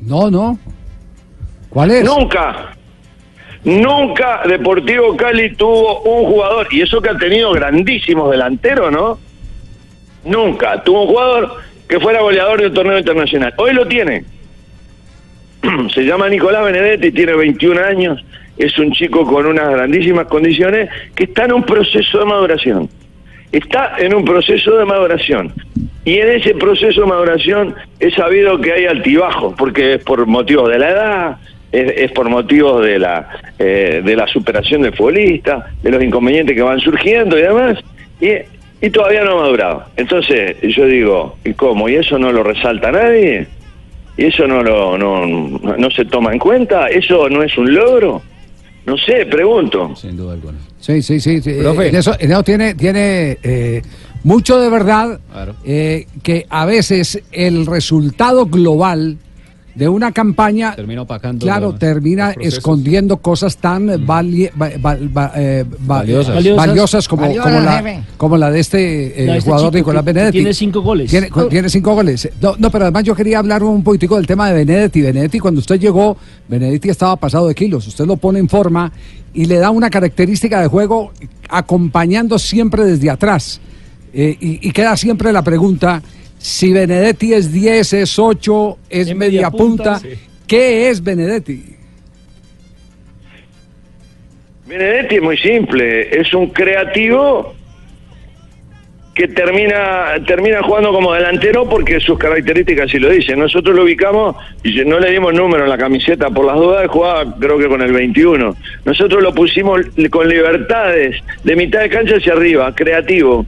No, 0.03 0.31
no. 0.31 0.59
¿Cuál 1.71 1.91
es? 1.93 2.05
Nunca. 2.05 2.77
Nunca 3.65 4.43
Deportivo 4.47 5.17
Cali 5.17 5.55
tuvo 5.55 6.01
un 6.03 6.31
jugador, 6.31 6.69
y 6.71 6.83
eso 6.83 7.01
que 7.01 7.11
ha 7.11 7.19
tenido 7.19 7.53
grandísimos 7.53 8.31
delanteros, 8.31 8.93
¿no? 8.93 9.19
Nunca 10.25 10.83
tuvo 10.83 11.03
un 11.03 11.09
jugador 11.09 11.57
que 11.89 11.99
fuera 11.99 12.21
goleador 12.21 12.61
de 12.61 12.67
un 12.69 12.75
torneo 12.75 12.99
internacional. 12.99 13.55
Hoy 13.57 13.73
lo 13.73 13.87
tiene. 13.87 14.25
Se 15.95 16.05
llama 16.05 16.29
Nicolás 16.29 16.65
Benedetti, 16.65 17.11
tiene 17.11 17.35
21 17.35 17.83
años, 17.83 18.25
es 18.57 18.79
un 18.79 18.93
chico 18.93 19.25
con 19.25 19.47
unas 19.47 19.71
grandísimas 19.71 20.27
condiciones 20.27 20.91
que 21.15 21.25
está 21.25 21.45
en 21.45 21.53
un 21.53 21.63
proceso 21.63 22.19
de 22.19 22.25
maduración. 22.25 22.89
Está 23.51 23.95
en 23.99 24.15
un 24.15 24.25
proceso 24.25 24.77
de 24.77 24.85
maduración. 24.85 25.53
Y 26.05 26.19
en 26.19 26.29
ese 26.29 26.55
proceso 26.55 27.03
de 27.03 27.07
maduración 27.07 27.75
he 27.99 28.11
sabido 28.11 28.61
que 28.61 28.73
hay 28.73 28.87
altibajos, 28.87 29.55
porque 29.57 29.95
es 29.95 30.05
por 30.05 30.27
motivos 30.27 30.69
de 30.71 30.79
la 30.79 30.91
edad, 30.91 31.37
es, 31.73 32.11
por 32.13 32.29
motivos 32.29 32.85
de 32.85 32.99
la, 32.99 33.29
eh, 33.59 34.03
de 34.05 34.17
la 34.17 34.27
superación 34.27 34.83
del 34.83 34.95
futbolista, 34.95 35.71
de 35.83 35.91
los 35.91 36.03
inconvenientes 36.03 36.57
que 36.57 36.63
van 36.63 36.81
surgiendo 36.81 37.39
y 37.39 37.43
demás. 37.43 37.79
Y 38.21 38.29
y 38.81 38.91
todavía 38.91 39.25
no 39.25 39.33
ha 39.33 39.43
madurado. 39.43 39.85
Entonces, 39.97 40.57
yo 40.63 40.87
digo, 40.87 41.37
¿y 41.45 41.53
cómo? 41.55 41.89
¿Y 41.89 41.97
eso 41.97 42.19
no 42.19 42.31
lo 42.31 42.43
resalta 42.43 42.93
nadie? 42.93 43.47
¿Y 44.17 44.27
eso 44.27 44.47
no, 44.47 44.63
lo, 44.63 44.97
no, 44.97 45.27
no 45.27 45.91
se 45.91 46.05
toma 46.05 46.33
en 46.33 46.39
cuenta? 46.39 46.89
¿Eso 46.89 47.29
no 47.29 47.43
es 47.43 47.57
un 47.59 47.75
logro? 47.75 48.23
No 48.87 48.97
sé, 48.97 49.27
pregunto. 49.27 49.95
Sin 49.97 50.17
duda 50.17 50.35
alguna. 50.35 50.59
Sí, 50.79 51.03
sí, 51.03 51.21
sí. 51.21 51.41
En 51.45 51.95
eso, 51.97 52.43
tiene, 52.45 52.75
tiene 52.75 53.39
eh, 53.43 53.83
mucho 54.23 54.61
de 54.61 54.71
verdad 54.71 55.21
eh, 55.65 56.07
que 56.23 56.47
a 56.49 56.65
veces 56.65 57.23
el 57.33 57.67
resultado 57.67 58.47
global 58.47 59.19
de 59.79 59.89
una 59.89 60.11
campaña, 60.11 60.75
termina 60.75 61.03
opacando 61.03 61.47
claro, 61.47 61.73
termina 61.73 62.33
escondiendo 62.33 63.19
cosas 63.19 63.57
tan 63.59 63.89
eh, 63.89 64.01
valiosas. 65.79 67.07
como, 67.07 67.33
como, 68.17 68.37
la, 68.37 68.51
de 68.51 68.59
este, 68.59 69.07
eh, 69.07 69.37
este 69.37 69.41
jugador 69.43 69.73
Nicolás 69.73 70.05
Benedetti. 70.05 70.39
Tiene 70.39 70.53
cinco 70.53 70.83
goles. 70.83 71.09
Tiene, 71.09 71.69
cinco 71.69 71.95
goles. 71.95 72.29
No, 72.59 72.71
pero 72.73 72.87
además 72.87 73.05
yo 73.05 73.15
quería 73.15 73.39
hablar 73.39 73.63
un 73.63 73.85
poquitico 73.85 74.17
del 74.17 74.27
tema 74.27 74.49
de 74.49 74.55
Benedetti. 74.55 75.01
Benedetti, 75.01 75.39
cuando 75.39 75.61
usted 75.61 75.79
llegó, 75.79 76.17
Benedetti 76.49 76.89
estaba 76.89 77.15
pasado 77.15 77.47
de 77.47 77.55
kilos. 77.55 77.87
Usted 77.87 78.05
lo 78.05 78.17
pone 78.17 78.41
en 78.41 78.49
forma 78.49 78.91
y 79.33 79.45
le 79.45 79.59
da 79.59 79.71
una 79.71 79.91
característica 79.91 80.61
de 80.61 80.67
juego 80.67 81.13
acompañando 81.49 82.37
siempre 82.41 82.85
desde 82.85 83.11
atrás. 83.11 83.61
Eh, 84.13 84.37
y, 84.41 84.69
y 84.69 84.73
queda 84.73 84.97
siempre 84.97 85.33
la 85.33 85.43
pregunta 85.43 86.03
si 86.39 86.73
Benedetti 86.73 87.35
es 87.35 87.53
10, 87.53 87.93
es 87.93 88.19
8, 88.19 88.79
es 88.89 89.15
media, 89.15 89.51
punta, 89.51 90.01
¿qué 90.47 90.89
es 90.89 91.03
Benedetti? 91.03 91.77
Benedetti 94.67 95.17
es 95.17 95.23
muy 95.23 95.39
simple, 95.39 96.21
es 96.21 96.33
un 96.35 96.51
creativo 96.51 97.55
que 99.19 99.27
termina 99.27 100.15
termina 100.25 100.63
jugando 100.63 100.93
como 100.93 101.13
delantero 101.13 101.69
porque 101.69 101.99
sus 101.99 102.17
características 102.17 102.89
sí 102.89 103.01
lo 103.01 103.11
dicen. 103.11 103.41
Nosotros 103.41 103.75
lo 103.75 103.83
ubicamos 103.83 104.37
y 104.63 104.85
no 104.85 105.01
le 105.01 105.11
dimos 105.11 105.35
número 105.35 105.65
en 105.65 105.71
la 105.71 105.77
camiseta 105.77 106.31
por 106.31 106.45
las 106.45 106.55
dudas, 106.55 106.87
jugaba 106.87 107.35
creo 107.41 107.59
que 107.59 107.67
con 107.67 107.83
el 107.83 107.93
21. 107.93 108.55
Nosotros 108.85 109.21
lo 109.21 109.35
pusimos 109.35 109.81
con 110.09 110.29
libertades 110.29 111.17
de 111.43 111.57
mitad 111.57 111.81
de 111.81 111.89
cancha 111.89 112.15
hacia 112.15 112.35
arriba, 112.35 112.73
creativo 112.77 113.45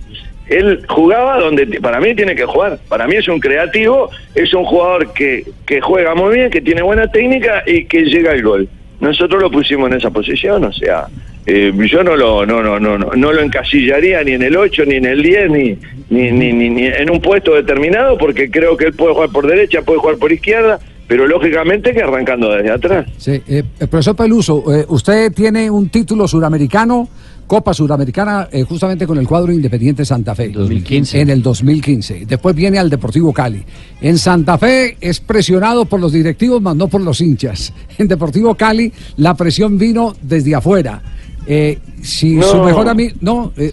él 0.50 0.84
jugaba 0.88 1.38
donde 1.38 1.80
para 1.80 2.00
mí 2.00 2.14
tiene 2.14 2.34
que 2.34 2.44
jugar. 2.44 2.78
Para 2.88 3.06
mí 3.06 3.14
es 3.16 3.28
un 3.28 3.38
creativo, 3.38 4.10
es 4.34 4.52
un 4.52 4.64
jugador 4.64 5.12
que, 5.12 5.44
que 5.64 5.80
juega 5.80 6.14
muy 6.14 6.34
bien, 6.34 6.50
que 6.50 6.60
tiene 6.60 6.82
buena 6.82 7.06
técnica 7.06 7.62
y 7.66 7.84
que 7.84 8.04
llega 8.04 8.32
al 8.32 8.42
gol. 8.42 8.68
Nosotros 8.98 9.40
lo 9.40 9.50
pusimos 9.50 9.90
en 9.90 9.96
esa 9.96 10.10
posición, 10.10 10.64
o 10.64 10.72
sea, 10.72 11.06
eh, 11.46 11.72
yo 11.86 12.02
no 12.02 12.16
lo 12.16 12.44
no, 12.44 12.62
no, 12.62 12.78
no, 12.78 12.98
no, 12.98 13.32
lo 13.32 13.40
encasillaría 13.40 14.22
ni 14.24 14.32
en 14.32 14.42
el 14.42 14.56
8, 14.56 14.84
ni 14.86 14.96
en 14.96 15.06
el 15.06 15.22
10, 15.22 15.50
ni, 15.50 15.78
ni, 16.10 16.32
ni, 16.32 16.52
ni, 16.52 16.84
en 16.84 17.10
un 17.10 17.20
puesto 17.20 17.54
determinado, 17.54 18.18
porque 18.18 18.50
creo 18.50 18.76
que 18.76 18.86
él 18.86 18.92
puede 18.92 19.14
jugar 19.14 19.30
por 19.30 19.46
derecha, 19.46 19.82
puede 19.82 20.00
jugar 20.00 20.16
por 20.18 20.32
izquierda, 20.32 20.80
pero 21.06 21.26
lógicamente 21.26 21.94
que 21.94 22.02
arrancando 22.02 22.50
desde 22.50 22.70
atrás. 22.70 23.06
Sí, 23.16 23.40
eh, 23.48 23.62
profesor 23.78 24.16
Peluso, 24.16 24.64
eh, 24.74 24.84
usted 24.88 25.32
tiene 25.32 25.70
un 25.70 25.88
título 25.88 26.28
suramericano 26.28 27.08
Copa 27.50 27.74
Suramericana 27.74 28.48
eh, 28.52 28.62
justamente 28.62 29.08
con 29.08 29.18
el 29.18 29.26
cuadro 29.26 29.52
Independiente 29.52 30.04
Santa 30.04 30.36
Fe. 30.36 30.50
2015. 30.50 31.20
En 31.20 31.30
el 31.30 31.42
2015. 31.42 32.24
Después 32.24 32.54
viene 32.54 32.78
al 32.78 32.88
Deportivo 32.88 33.32
Cali. 33.32 33.60
En 34.00 34.18
Santa 34.18 34.56
Fe 34.56 34.96
es 35.00 35.18
presionado 35.18 35.84
por 35.84 35.98
los 35.98 36.12
directivos, 36.12 36.62
más 36.62 36.76
no 36.76 36.86
por 36.86 37.00
los 37.00 37.20
hinchas. 37.20 37.74
En 37.98 38.06
Deportivo 38.06 38.54
Cali 38.54 38.92
la 39.16 39.34
presión 39.34 39.78
vino 39.78 40.14
desde 40.22 40.54
afuera. 40.54 41.02
Eh, 41.44 41.80
si 42.00 42.40
su 42.40 42.62
mejor 42.62 42.88
amigo... 42.88 43.16
No, 43.20 43.52
eh, 43.56 43.72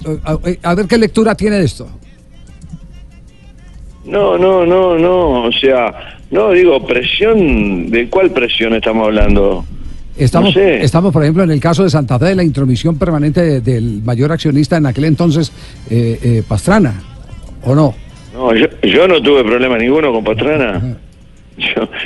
a, 0.63 0.73
ver 0.73 0.87
qué 0.87 0.97
lectura 0.97 1.35
tiene 1.35 1.57
de 1.57 1.65
esto. 1.65 1.87
No, 4.05 4.39
no, 4.39 4.65
no, 4.65 4.97
no. 4.97 5.43
O 5.43 5.51
sea, 5.51 6.17
no 6.31 6.49
digo 6.49 6.83
presión. 6.83 7.91
¿De 7.91 8.09
cuál 8.09 8.31
presión 8.31 8.73
estamos 8.73 9.05
hablando? 9.05 9.63
Estamos, 10.17 10.55
estamos, 10.55 11.13
por 11.13 11.23
ejemplo, 11.23 11.43
en 11.43 11.51
el 11.51 11.59
caso 11.59 11.83
de 11.83 11.89
Santa 11.89 12.17
Fe, 12.17 12.25
de 12.25 12.35
la 12.35 12.43
intromisión 12.43 12.97
permanente 12.97 13.61
del 13.61 14.01
mayor 14.03 14.31
accionista 14.31 14.77
en 14.77 14.87
aquel 14.87 15.05
entonces, 15.05 15.51
eh, 15.89 16.19
eh, 16.23 16.43
Pastrana, 16.47 17.01
¿o 17.63 17.75
no? 17.75 17.93
No, 18.33 18.53
yo, 18.53 19.07
no 19.07 19.21
tuve 19.21 19.43
problema 19.43 19.77
ninguno 19.77 20.11
con 20.11 20.23
Pastrana. 20.23 20.97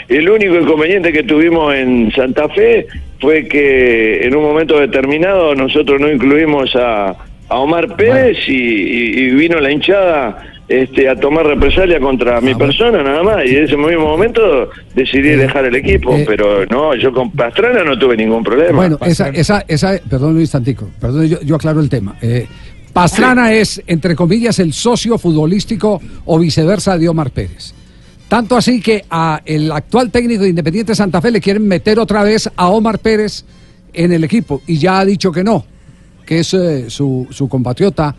el 0.09 0.29
único 0.29 0.55
inconveniente 0.55 1.13
que 1.13 1.23
tuvimos 1.23 1.73
en 1.73 2.11
Santa 2.11 2.49
Fe 2.49 2.87
fue 3.19 3.47
que 3.47 4.25
en 4.25 4.35
un 4.35 4.43
momento 4.43 4.79
determinado 4.79 5.55
nosotros 5.55 5.99
no 5.99 6.11
incluimos 6.11 6.75
a, 6.75 7.15
Omar 7.53 7.97
Pérez 7.97 8.37
y, 8.47 9.29
vino 9.31 9.59
la 9.59 9.69
hinchada 9.69 10.50
este, 10.71 11.09
a 11.09 11.15
tomar 11.15 11.45
represalia 11.45 11.99
contra 11.99 12.39
mi 12.39 12.55
persona 12.55 13.03
nada 13.03 13.23
más 13.23 13.45
y 13.45 13.57
en 13.57 13.65
ese 13.65 13.75
mismo 13.75 14.05
momento 14.05 14.69
decidí 14.95 15.29
eh, 15.29 15.37
dejar 15.37 15.65
el 15.65 15.75
equipo, 15.75 16.15
eh, 16.15 16.23
pero 16.25 16.65
no, 16.67 16.95
yo 16.95 17.11
con 17.11 17.31
Pastrana 17.31 17.83
no 17.83 17.99
tuve 17.99 18.15
ningún 18.15 18.41
problema. 18.41 18.77
Bueno, 18.77 18.97
esa, 19.05 19.29
esa, 19.29 19.65
esa, 19.67 19.99
perdón 20.09 20.35
un 20.35 20.41
instantico, 20.41 20.89
perdón, 20.99 21.27
yo, 21.27 21.55
aclaro 21.55 21.81
el 21.81 21.89
tema. 21.89 22.15
Eh, 22.21 22.47
Pastrana 22.93 23.53
es, 23.53 23.81
entre 23.85 24.15
comillas, 24.15 24.59
el 24.59 24.71
socio 24.71 25.17
futbolístico 25.17 26.01
o 26.25 26.39
viceversa 26.39 26.97
de 26.97 27.09
Omar 27.09 27.31
Pérez. 27.31 27.73
Tanto 28.29 28.55
así 28.55 28.79
que 28.79 29.03
a 29.09 29.41
el 29.45 29.71
actual 29.73 30.09
técnico 30.09 30.43
de 30.43 30.49
Independiente 30.49 30.95
Santa 30.95 31.21
Fe 31.21 31.31
le 31.31 31.41
quieren 31.41 31.67
meter 31.67 31.99
otra 31.99 32.23
vez 32.23 32.49
a 32.55 32.69
Omar 32.69 32.99
Pérez 32.99 33.43
en 33.91 34.13
el 34.13 34.23
equipo 34.23 34.61
y 34.67 34.77
ya 34.77 34.99
ha 34.99 35.05
dicho 35.05 35.33
que 35.33 35.43
no, 35.43 35.65
que 36.25 36.39
es 36.39 36.47
su, 36.47 37.27
su 37.29 37.49
compatriota 37.49 38.15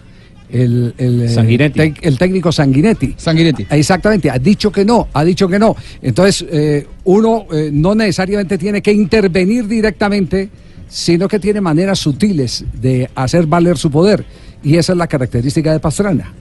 el, 0.52 0.94
el, 0.98 1.22
eh, 1.22 1.94
el, 2.02 2.18
técnico 2.18 2.52
Sanguinetti. 2.52 3.14
Sanguinetti. 3.16 3.66
Exactamente, 3.70 4.30
ha 4.30 4.38
dicho 4.38 4.70
que 4.70 4.84
no, 4.84 5.08
ha 5.12 5.24
dicho 5.24 5.48
que 5.48 5.58
no. 5.58 5.74
Entonces, 6.02 6.46
eh, 6.50 6.86
uno 7.04 7.46
eh, 7.52 7.70
no 7.72 7.94
necesariamente 7.94 8.58
tiene 8.58 8.82
que 8.82 8.92
intervenir 8.92 9.66
directamente, 9.66 10.50
sino 10.88 11.26
que 11.26 11.38
tiene 11.38 11.60
maneras 11.60 11.98
sutiles 11.98 12.64
de 12.74 13.08
hacer 13.14 13.46
valer 13.46 13.78
su 13.78 13.90
poder. 13.90 14.24
Y 14.62 14.76
esa 14.76 14.92
es 14.92 14.98
la 14.98 15.06
característica 15.06 15.72
de 15.72 15.80
Pastrana. 15.80 16.32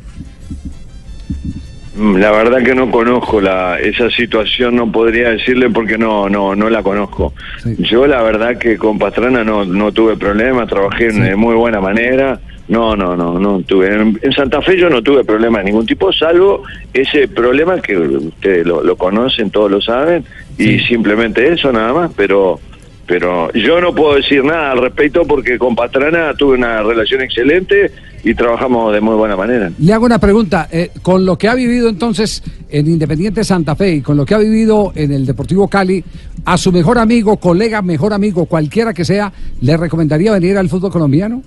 Mm, 1.95 2.17
la 2.17 2.31
verdad 2.31 2.63
que 2.63 2.75
no 2.75 2.91
conozco 2.91 3.39
la, 3.39 3.79
esa 3.79 4.09
situación, 4.09 4.75
no 4.75 4.91
podría 4.91 5.29
decirle 5.29 5.69
porque 5.69 5.97
no 5.97 6.29
no 6.29 6.55
no 6.55 6.69
la 6.69 6.83
conozco. 6.83 7.33
Yo 7.79 8.07
la 8.07 8.21
verdad 8.21 8.57
que 8.57 8.77
con 8.77 8.99
Pastrana 8.99 9.43
no, 9.43 9.65
no 9.65 9.91
tuve 9.91 10.17
problemas, 10.17 10.67
trabajé 10.67 11.11
de 11.11 11.35
muy 11.35 11.55
buena 11.55 11.79
manera 11.79 12.39
no, 12.67 12.95
no, 12.95 13.15
no, 13.15 13.39
no 13.39 13.61
tuve. 13.61 13.93
En, 13.93 14.33
Santa 14.33 14.61
Fe 14.61 14.77
yo 14.77 14.89
no 14.89 15.01
tuve 15.01 15.23
problema 15.23 15.59
de 15.59 15.65
ningún 15.65 15.85
tipo, 15.85 16.11
salvo 16.13 16.63
ese 16.93 17.27
problema 17.27 17.81
que 17.81 17.97
ustedes 17.97 18.65
lo, 18.65 18.95
conocen, 18.95 19.49
todos 19.49 19.69
lo 19.69 19.81
saben, 19.81 20.23
y 20.57 20.79
simplemente 20.79 21.51
eso 21.51 21.71
nada 21.71 21.93
más, 21.93 22.11
pero 22.15 22.59
pero 23.07 23.51
yo 23.51 23.81
no 23.81 23.93
puedo 23.93 24.15
decir 24.15 24.41
nada 24.41 24.71
al 24.71 24.77
respecto 24.77 25.25
porque 25.25 25.57
con 25.57 25.75
Pastrana 25.75 26.33
tuve 26.33 26.55
una 26.55 26.81
relación 26.81 27.21
excelente 27.21 27.91
y 28.23 28.33
trabajamos 28.35 28.93
de 28.93 29.01
muy 29.01 29.15
buena 29.15 29.35
manera. 29.35 29.69
Le 29.79 29.91
hago 29.91 30.05
una 30.05 30.19
pregunta, 30.19 30.69
eh, 30.71 30.91
con 31.01 31.25
lo 31.25 31.37
que 31.37 31.49
ha 31.49 31.55
vivido 31.55 31.89
entonces 31.89 32.41
en 32.69 32.87
Independiente 32.87 33.43
Santa 33.43 33.75
Fe 33.75 33.95
y 33.95 34.01
con 34.01 34.15
lo 34.15 34.25
que 34.25 34.33
ha 34.33 34.37
vivido 34.37 34.93
en 34.95 35.11
el 35.11 35.25
Deportivo 35.25 35.67
Cali, 35.67 36.01
a 36.45 36.57
su 36.57 36.71
mejor 36.71 36.99
amigo, 36.99 37.35
colega, 37.35 37.81
mejor 37.81 38.13
amigo, 38.13 38.45
cualquiera 38.45 38.93
que 38.93 39.03
sea, 39.03 39.33
¿le 39.59 39.75
recomendaría 39.75 40.31
venir 40.31 40.57
al 40.57 40.69
fútbol 40.69 40.91
colombiano? 40.91 41.43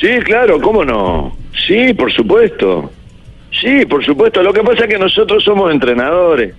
Sí, 0.00 0.18
claro, 0.24 0.60
¿cómo 0.60 0.84
no? 0.84 1.36
Sí, 1.66 1.94
por 1.94 2.12
supuesto. 2.12 2.90
Sí, 3.60 3.86
por 3.86 4.04
supuesto. 4.04 4.42
Lo 4.42 4.52
que 4.52 4.62
pasa 4.62 4.84
es 4.84 4.90
que 4.90 4.98
nosotros 4.98 5.44
somos 5.44 5.72
entrenadores 5.72 6.54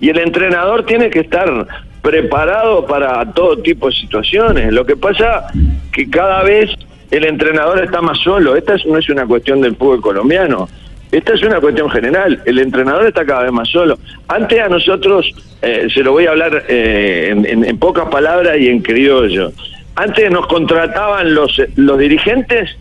y 0.00 0.10
el 0.10 0.18
entrenador 0.18 0.84
tiene 0.86 1.10
que 1.10 1.20
estar 1.20 1.66
preparado 2.02 2.86
para 2.86 3.32
todo 3.32 3.58
tipo 3.58 3.88
de 3.88 3.94
situaciones. 3.94 4.72
Lo 4.72 4.86
que 4.86 4.96
pasa 4.96 5.46
que 5.92 6.08
cada 6.08 6.44
vez 6.44 6.70
el 7.10 7.24
entrenador 7.24 7.82
está 7.82 8.00
más 8.00 8.18
solo. 8.18 8.54
Esta 8.54 8.76
no 8.86 8.98
es 8.98 9.08
una 9.08 9.26
cuestión 9.26 9.60
del 9.60 9.74
fútbol 9.76 10.00
colombiano. 10.00 10.68
Esta 11.10 11.34
es 11.34 11.42
una 11.42 11.60
cuestión 11.60 11.90
general. 11.90 12.40
El 12.44 12.58
entrenador 12.58 13.06
está 13.06 13.24
cada 13.24 13.42
vez 13.42 13.52
más 13.52 13.68
solo. 13.68 13.98
Antes 14.28 14.60
a 14.60 14.68
nosotros, 14.68 15.32
eh, 15.62 15.88
se 15.92 16.02
lo 16.02 16.12
voy 16.12 16.26
a 16.26 16.30
hablar 16.30 16.64
eh, 16.68 17.28
en, 17.30 17.64
en, 17.64 17.78
pocas 17.78 18.08
palabras 18.08 18.56
y 18.58 18.68
en 18.68 18.80
criollo. 18.80 19.50
Antes 19.96 20.30
nos 20.30 20.46
contrataban 20.46 21.34
los, 21.34 21.60
los 21.76 21.98
dirigentes 21.98 22.76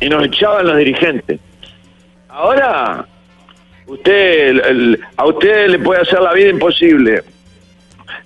y 0.00 0.08
nos 0.08 0.24
echaban 0.24 0.66
los 0.66 0.76
dirigentes. 0.76 1.40
Ahora, 2.28 3.04
usted, 3.86 4.98
a 5.16 5.26
usted 5.26 5.68
le 5.68 5.78
puede 5.80 6.02
hacer 6.02 6.20
la 6.20 6.32
vida 6.32 6.50
imposible. 6.50 7.22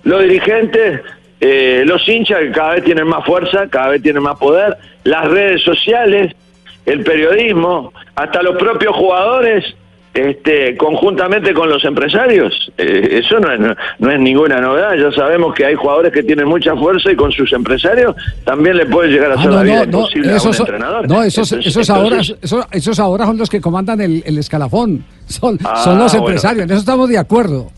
Los 0.03 0.21
dirigentes, 0.21 1.01
eh, 1.39 1.83
los 1.85 2.07
hinchas 2.07 2.39
que 2.39 2.51
cada 2.51 2.75
vez 2.75 2.83
tienen 2.83 3.07
más 3.07 3.25
fuerza, 3.25 3.67
cada 3.67 3.89
vez 3.89 4.03
tienen 4.03 4.21
más 4.21 4.37
poder, 4.37 4.77
las 5.03 5.27
redes 5.27 5.63
sociales, 5.63 6.35
el 6.85 7.03
periodismo, 7.03 7.91
hasta 8.15 8.43
los 8.43 8.55
propios 8.57 8.95
jugadores 8.95 9.75
este, 10.13 10.75
conjuntamente 10.75 11.53
con 11.53 11.69
los 11.69 11.83
empresarios. 11.85 12.71
Eh, 12.77 13.21
eso 13.23 13.39
no 13.39 13.51
es, 13.51 13.77
no, 13.99 14.11
es 14.11 14.19
ninguna 14.19 14.59
novedad. 14.59 14.93
Ya 14.95 15.11
sabemos 15.11 15.53
que 15.55 15.65
hay 15.65 15.75
jugadores 15.75 16.11
que 16.11 16.23
tienen 16.23 16.47
mucha 16.47 16.75
fuerza 16.75 17.11
y 17.11 17.15
con 17.15 17.31
sus 17.31 17.51
empresarios 17.53 18.15
también 18.43 18.77
le 18.77 18.85
puede 18.85 19.09
llegar 19.09 19.31
a 19.31 19.35
hacer 19.35 19.51
la 19.51 19.63
vida 19.63 19.83
imposible 19.85 20.31
a 20.31 20.41
un 20.41 20.55
entrenador. 20.55 21.07
No, 21.07 21.23
esos, 21.23 21.51
esos, 21.53 21.89
ahora, 21.89 22.19
esos, 22.19 22.99
ahora 22.99 23.25
son 23.25 23.37
los 23.37 23.49
que 23.49 23.61
comandan 23.61 24.01
el, 24.01 24.37
escalafón. 24.37 25.03
Son, 25.27 25.57
son 25.83 25.97
los 25.97 26.13
ah, 26.13 26.17
empresarios. 26.17 26.65
En 26.65 26.71
eso 26.71 26.79
estamos 26.79 27.07
de 27.07 27.17
acuerdo. 27.17 27.71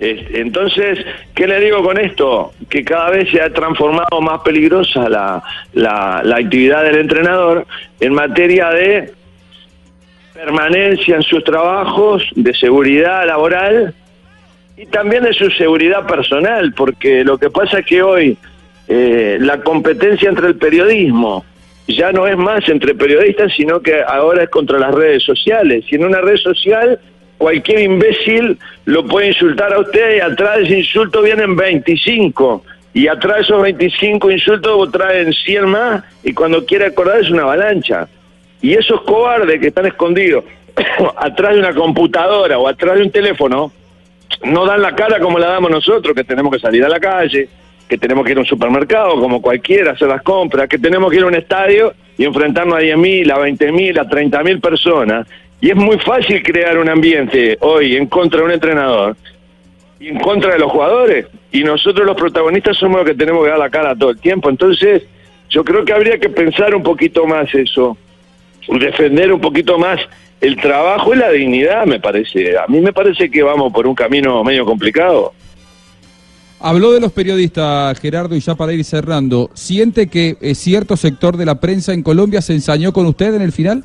Entonces, 0.00 0.98
¿qué 1.34 1.46
le 1.46 1.60
digo 1.60 1.82
con 1.82 1.98
esto? 1.98 2.52
Que 2.68 2.84
cada 2.84 3.10
vez 3.10 3.30
se 3.30 3.40
ha 3.40 3.52
transformado 3.52 4.20
más 4.20 4.40
peligrosa 4.42 5.08
la, 5.08 5.42
la, 5.72 6.20
la 6.24 6.36
actividad 6.36 6.82
del 6.84 6.96
entrenador 6.96 7.66
en 8.00 8.12
materia 8.12 8.70
de 8.70 9.12
permanencia 10.34 11.16
en 11.16 11.22
sus 11.22 11.44
trabajos, 11.44 12.24
de 12.34 12.52
seguridad 12.54 13.26
laboral 13.26 13.94
y 14.76 14.86
también 14.86 15.22
de 15.22 15.32
su 15.32 15.48
seguridad 15.50 16.06
personal, 16.06 16.74
porque 16.74 17.22
lo 17.24 17.38
que 17.38 17.50
pasa 17.50 17.78
es 17.78 17.86
que 17.86 18.02
hoy 18.02 18.36
eh, 18.88 19.38
la 19.40 19.62
competencia 19.62 20.28
entre 20.28 20.48
el 20.48 20.56
periodismo 20.56 21.44
ya 21.86 22.10
no 22.12 22.26
es 22.26 22.36
más 22.36 22.68
entre 22.68 22.94
periodistas, 22.94 23.52
sino 23.54 23.80
que 23.80 24.02
ahora 24.02 24.42
es 24.42 24.50
contra 24.50 24.78
las 24.78 24.92
redes 24.92 25.22
sociales. 25.22 25.84
Y 25.90 25.94
en 25.94 26.04
una 26.04 26.20
red 26.20 26.36
social 26.36 26.98
cualquier 27.38 27.80
imbécil 27.80 28.58
lo 28.86 29.06
puede 29.06 29.28
insultar 29.28 29.72
a 29.72 29.80
usted 29.80 30.16
y 30.16 30.20
atrás 30.20 30.58
de 30.58 30.64
ese 30.64 30.78
insulto 30.78 31.22
vienen 31.22 31.54
25 31.54 32.64
y 32.94 33.06
atrás 33.06 33.36
de 33.36 33.42
esos 33.42 33.62
25 33.62 34.30
insultos 34.30 34.90
traen 34.92 35.32
100 35.32 35.66
más 35.66 36.04
y 36.22 36.32
cuando 36.32 36.64
quiere 36.64 36.86
acordar 36.86 37.20
es 37.20 37.30
una 37.30 37.42
avalancha. 37.42 38.08
Y 38.64 38.72
esos 38.72 39.02
cobardes 39.02 39.60
que 39.60 39.66
están 39.66 39.84
escondidos 39.84 40.42
atrás 41.18 41.52
de 41.52 41.58
una 41.58 41.74
computadora 41.74 42.58
o 42.58 42.66
atrás 42.66 42.96
de 42.96 43.02
un 43.02 43.10
teléfono, 43.10 43.70
no 44.42 44.64
dan 44.64 44.80
la 44.80 44.94
cara 44.94 45.20
como 45.20 45.38
la 45.38 45.48
damos 45.48 45.70
nosotros, 45.70 46.16
que 46.16 46.24
tenemos 46.24 46.50
que 46.50 46.58
salir 46.58 46.82
a 46.82 46.88
la 46.88 46.98
calle, 46.98 47.46
que 47.86 47.98
tenemos 47.98 48.24
que 48.24 48.32
ir 48.32 48.38
a 48.38 48.40
un 48.40 48.46
supermercado 48.46 49.20
como 49.20 49.42
cualquiera, 49.42 49.92
hacer 49.92 50.08
las 50.08 50.22
compras, 50.22 50.66
que 50.66 50.78
tenemos 50.78 51.10
que 51.10 51.18
ir 51.18 51.24
a 51.24 51.26
un 51.26 51.34
estadio 51.34 51.92
y 52.16 52.24
enfrentarnos 52.24 52.78
a 52.78 52.80
10.000, 52.80 53.32
a 53.32 53.36
20.000, 53.36 54.00
a 54.00 54.08
30.000 54.08 54.60
personas. 54.62 55.28
Y 55.60 55.68
es 55.68 55.76
muy 55.76 55.98
fácil 55.98 56.42
crear 56.42 56.78
un 56.78 56.88
ambiente 56.88 57.58
hoy 57.60 57.96
en 57.96 58.06
contra 58.06 58.38
de 58.38 58.46
un 58.46 58.52
entrenador 58.52 59.14
y 60.00 60.08
en 60.08 60.20
contra 60.20 60.54
de 60.54 60.58
los 60.58 60.72
jugadores. 60.72 61.26
Y 61.52 61.64
nosotros 61.64 62.06
los 62.06 62.16
protagonistas 62.16 62.78
somos 62.78 63.00
los 63.00 63.10
que 63.10 63.14
tenemos 63.14 63.44
que 63.44 63.50
dar 63.50 63.58
la 63.58 63.68
cara 63.68 63.94
todo 63.94 64.08
el 64.08 64.18
tiempo. 64.18 64.48
Entonces, 64.48 65.02
yo 65.50 65.62
creo 65.64 65.84
que 65.84 65.92
habría 65.92 66.18
que 66.18 66.30
pensar 66.30 66.74
un 66.74 66.82
poquito 66.82 67.26
más 67.26 67.54
eso 67.54 67.98
defender 68.68 69.32
un 69.32 69.40
poquito 69.40 69.78
más 69.78 70.00
el 70.40 70.56
trabajo 70.56 71.14
y 71.14 71.18
la 71.18 71.30
dignidad, 71.30 71.86
me 71.86 72.00
parece. 72.00 72.58
A 72.58 72.66
mí 72.66 72.80
me 72.80 72.92
parece 72.92 73.30
que 73.30 73.42
vamos 73.42 73.72
por 73.72 73.86
un 73.86 73.94
camino 73.94 74.42
medio 74.44 74.64
complicado. 74.64 75.32
Habló 76.60 76.92
de 76.92 77.00
los 77.00 77.12
periodistas, 77.12 77.98
Gerardo, 78.00 78.34
y 78.34 78.40
ya 78.40 78.54
para 78.54 78.72
ir 78.72 78.84
cerrando, 78.84 79.50
¿siente 79.54 80.08
que 80.08 80.36
cierto 80.54 80.96
sector 80.96 81.36
de 81.36 81.44
la 81.44 81.60
prensa 81.60 81.92
en 81.92 82.02
Colombia 82.02 82.40
se 82.40 82.54
ensañó 82.54 82.92
con 82.92 83.06
usted 83.06 83.34
en 83.34 83.42
el 83.42 83.52
final? 83.52 83.84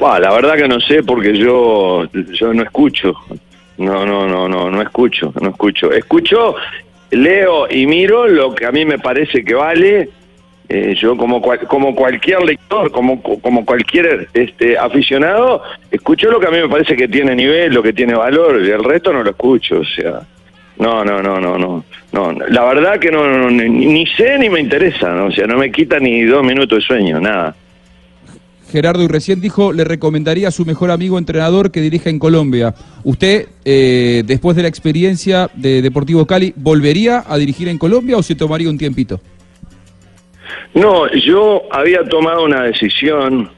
la 0.00 0.32
verdad 0.32 0.56
que 0.56 0.68
no 0.68 0.80
sé 0.80 1.02
porque 1.02 1.36
yo 1.36 2.04
yo 2.32 2.52
no 2.54 2.62
escucho. 2.62 3.14
No, 3.78 4.04
no, 4.04 4.28
no, 4.28 4.48
no, 4.48 4.70
no 4.70 4.82
escucho, 4.82 5.32
no 5.40 5.50
escucho. 5.50 5.90
Escucho, 5.90 6.54
leo 7.10 7.70
y 7.70 7.86
miro 7.86 8.28
lo 8.28 8.54
que 8.54 8.66
a 8.66 8.72
mí 8.72 8.84
me 8.84 8.98
parece 8.98 9.42
que 9.42 9.54
vale 9.54 10.10
eh, 10.72 10.94
yo 10.94 11.16
como 11.16 11.42
como 11.66 11.96
cualquier 11.96 12.44
lector, 12.44 12.92
como 12.92 13.20
como 13.20 13.64
cualquier 13.66 14.28
este 14.32 14.78
aficionado, 14.78 15.64
escucho 15.90 16.30
lo 16.30 16.38
que 16.38 16.46
a 16.46 16.50
mí 16.52 16.58
me 16.58 16.68
parece 16.68 16.94
que 16.94 17.08
tiene 17.08 17.34
nivel, 17.34 17.74
lo 17.74 17.82
que 17.82 17.92
tiene 17.92 18.14
valor, 18.14 18.54
el 18.54 18.84
resto 18.84 19.12
no 19.12 19.24
lo 19.24 19.30
escucho, 19.30 19.80
o 19.80 19.84
sea, 19.84 20.20
no, 20.78 21.04
no, 21.04 21.20
no, 21.20 21.40
no, 21.40 21.58
no, 21.58 21.84
no, 22.12 22.32
la 22.48 22.64
verdad 22.66 23.00
que 23.00 23.10
no, 23.10 23.50
ni, 23.50 24.06
sé 24.06 24.38
ni 24.38 24.48
me 24.48 24.60
interesa, 24.60 25.12
¿no? 25.12 25.26
o 25.26 25.32
sea, 25.32 25.48
no 25.48 25.58
me 25.58 25.72
quita 25.72 25.98
ni 25.98 26.22
dos 26.22 26.44
minutos 26.44 26.78
de 26.78 26.84
sueño, 26.84 27.20
nada. 27.20 27.56
Gerardo, 28.70 29.02
y 29.02 29.08
recién 29.08 29.40
dijo, 29.40 29.72
le 29.72 29.82
recomendaría 29.82 30.46
a 30.46 30.52
su 30.52 30.64
mejor 30.64 30.92
amigo 30.92 31.18
entrenador 31.18 31.72
que 31.72 31.80
dirija 31.80 32.10
en 32.10 32.20
Colombia. 32.20 32.76
¿Usted, 33.02 33.48
eh, 33.64 34.22
después 34.24 34.56
de 34.56 34.62
la 34.62 34.68
experiencia 34.68 35.50
de 35.54 35.82
Deportivo 35.82 36.24
Cali, 36.26 36.54
volvería 36.54 37.24
a 37.26 37.36
dirigir 37.38 37.66
en 37.66 37.78
Colombia 37.78 38.16
o 38.16 38.22
se 38.22 38.36
tomaría 38.36 38.70
un 38.70 38.78
tiempito? 38.78 39.20
No, 40.74 41.10
yo 41.12 41.62
había 41.70 42.04
tomado 42.04 42.44
una 42.44 42.62
decisión, 42.62 43.50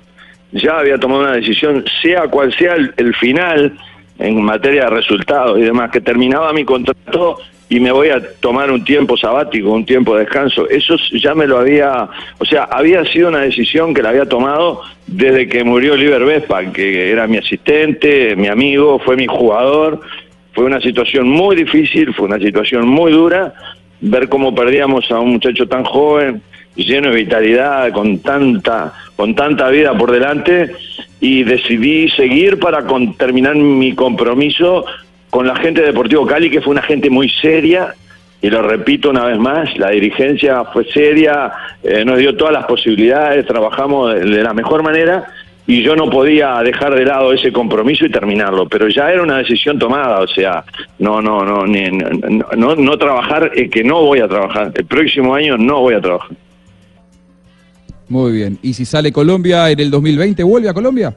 ya 0.53 0.79
había 0.79 0.99
tomado 0.99 1.23
una 1.23 1.33
decisión, 1.33 1.85
sea 2.01 2.23
cual 2.29 2.55
sea 2.55 2.75
el, 2.75 3.15
final 3.15 3.77
en 4.19 4.43
materia 4.43 4.85
de 4.85 4.91
resultados 4.91 5.59
y 5.59 5.63
demás, 5.63 5.91
que 5.91 6.01
terminaba 6.01 6.53
mi 6.53 6.65
contrato 6.65 7.39
y 7.69 7.81
me 7.81 7.91
voy 7.91 8.09
a 8.09 8.21
tomar 8.41 8.71
un 8.71 8.85
tiempo 8.85 9.17
sabático, 9.17 9.71
un 9.71 9.87
tiempo 9.87 10.15
de 10.15 10.21
descanso. 10.25 10.69
Eso 10.69 10.97
ya 11.13 11.35
me 11.35 11.47
lo 11.47 11.59
había, 11.59 12.09
o 12.39 12.45
sea, 12.45 12.65
había 12.65 13.05
sido 13.07 13.29
una 13.29 13.41
decisión 13.41 13.95
que 13.95 14.03
la 14.03 14.11
había 14.11 14.27
tomado 14.27 14.83
desde 15.07 15.49
que 15.49 15.65
murió 15.65 15.95
Oliver 15.95 16.25
Vespa, 16.25 16.71
que 16.73 17.11
era 17.11 17.27
mi 17.27 17.39
asistente, 17.39 18.37
mi 18.37 18.49
amigo, 18.49 18.99
fue 18.99 19.17
mi 19.17 19.27
jugador. 19.27 20.01
Fue 20.53 20.65
una 20.65 20.81
situación 20.81 21.29
muy 21.29 21.57
difícil, 21.57 22.13
fue 22.15 22.27
una 22.27 22.39
situación 22.39 22.87
muy 22.87 23.13
dura, 23.13 23.55
ver 24.03 24.29
cómo 24.29 24.55
perdíamos 24.55 25.11
a 25.11 25.19
un 25.19 25.33
muchacho 25.33 25.67
tan 25.67 25.85
joven, 25.85 26.43
lleno 26.77 27.11
de 27.11 27.17
vitalidad, 27.17 27.93
con 27.93 28.19
tanta, 28.19 28.93
con 29.17 29.35
tanta 29.35 29.69
vida 29.69 29.97
por 29.97 30.11
delante, 30.11 30.73
y 31.21 31.45
decidí 31.45 32.09
seguir 32.11 32.59
para 32.59 32.85
terminar 33.17 33.55
mi 33.55 33.95
compromiso 33.95 34.85
con 35.31 35.47
la 35.47 35.57
gente 35.57 35.81
de 35.81 35.89
Deportivo 35.89 36.27
Cali, 36.27 36.51
que 36.51 36.61
fue 36.61 36.73
una 36.73 36.83
gente 36.83 37.09
muy 37.09 37.29
seria, 37.29 37.95
y 38.43 38.51
lo 38.51 38.61
repito 38.61 39.11
una 39.11 39.25
vez 39.25 39.39
más, 39.39 39.79
la 39.79 39.91
dirigencia 39.91 40.65
fue 40.65 40.85
seria, 40.85 41.53
eh, 41.83 42.05
nos 42.05 42.19
dio 42.19 42.37
todas 42.37 42.53
las 42.53 42.67
posibilidades, 42.67 43.47
trabajamos 43.47 44.15
de, 44.15 44.43
la 44.43 44.53
mejor 44.53 44.83
manera, 44.83 45.25
y 45.65 45.83
yo 45.83 45.95
no 45.95 46.11
podía 46.11 46.61
dejar 46.65 46.95
de 46.97 47.05
lado 47.05 47.33
ese 47.33 47.53
compromiso 47.53 48.05
y 48.05 48.11
terminarlo, 48.11 48.69
pero 48.69 48.89
ya 48.89 49.13
era 49.13 49.23
una 49.23 49.39
decisión 49.39 49.79
tomada, 49.79 50.21
o 50.21 50.27
sea, 50.27 50.65
no, 50.99 51.23
no, 51.23 51.45
no, 51.45 51.65
no, 51.67 52.47
no, 52.57 52.75
no 52.75 52.99
trabajar, 52.99 53.53
es 53.55 53.71
que 53.71 53.85
no 53.85 54.03
voy 54.03 54.19
a 54.19 54.29
trabajar, 54.29 54.73
el 54.75 54.85
próximo 54.87 55.37
año 55.37 55.57
no 55.57 55.81
voy 55.81 55.95
a 55.95 56.01
trabajar. 56.01 56.37
Muy 58.13 58.33
bien. 58.33 58.59
¿Y 58.61 58.75
si 58.75 58.85
sale 58.85 59.11
Colombia 59.11 59.71
en 59.71 59.81
el 59.81 59.91
2020, 59.91 60.43
vuelve 60.43 60.69
a 60.69 60.75
Colombia? 60.75 61.15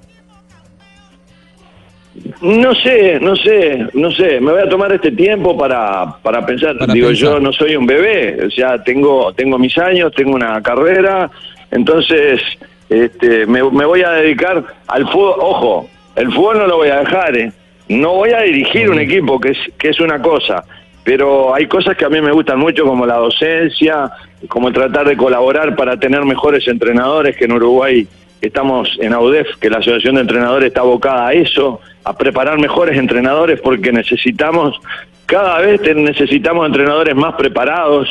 No 2.42 2.74
sé, 2.74 3.20
no 3.20 3.36
sé, 3.36 3.86
no 3.94 4.10
sé. 4.12 4.40
Me 4.40 4.54
voy 4.54 4.62
a 4.62 4.70
tomar 4.70 4.94
este 4.94 5.12
tiempo 5.12 5.58
para, 5.58 6.16
para 6.24 6.46
pensar. 6.46 6.78
Digo, 6.94 7.12
yo 7.12 7.38
no 7.42 7.52
soy 7.52 7.76
un 7.76 7.86
bebé, 7.86 8.46
o 8.46 8.50
sea, 8.50 8.82
tengo, 8.82 9.34
tengo 9.34 9.60
mis 9.60 9.78
años, 9.78 10.14
tengo 10.16 10.36
una 10.36 10.62
carrera, 10.62 11.30
entonces 11.70 12.42
este, 12.88 13.46
me, 13.46 13.62
voy 13.62 14.02
a 14.04 14.12
dedicar 14.12 14.64
al 14.88 15.04
fútbol. 15.12 15.36
Ojo, 15.40 15.90
el 16.16 16.32
fútbol 16.32 16.60
no 16.60 16.68
lo 16.68 16.78
voy 16.78 16.88
a 16.88 17.00
dejar, 17.00 17.38
¿eh? 17.38 17.52
No 17.90 18.14
voy 18.14 18.30
a 18.30 18.40
dirigir 18.44 18.90
un 18.90 19.00
equipo, 19.00 19.38
que 19.38 19.50
es, 19.50 19.58
que 19.78 19.90
es 19.90 20.00
una 20.00 20.22
cosa, 20.22 20.64
pero 21.04 21.54
hay 21.54 21.68
cosas 21.68 21.98
que 21.98 22.06
a 22.06 22.10
mí 22.10 22.22
me 22.22 22.32
gustan 22.32 22.58
mucho, 22.58 22.86
como 22.86 23.06
la 23.06 23.18
docencia, 23.18 24.10
como 24.48 24.72
tratar 24.72 25.08
de 25.08 25.18
colaborar 25.18 25.76
para 25.76 25.98
tener 25.98 26.24
mejores 26.26 26.68
entrenadores, 26.68 27.36
que 27.36 27.46
en 27.46 27.54
Uruguay 27.54 28.08
estamos 28.42 28.98
en 29.00 29.14
AUDEF, 29.14 29.58
que 29.60 29.70
la 29.70 29.78
Asociación 29.78 30.16
de 30.16 30.22
Entrenadores 30.22 30.68
está 30.68 30.82
abocada 30.82 31.28
a 31.28 31.34
eso, 31.34 31.80
a 32.04 32.16
preparar 32.16 32.60
mejores 32.60 32.98
entrenadores, 32.98 33.60
porque 33.62 33.92
necesitamos, 33.92 34.80
cada 35.26 35.60
vez 35.60 35.82
necesitamos 35.96 36.68
entrenadores 36.68 37.16
más 37.16 37.36
preparados, 37.36 38.10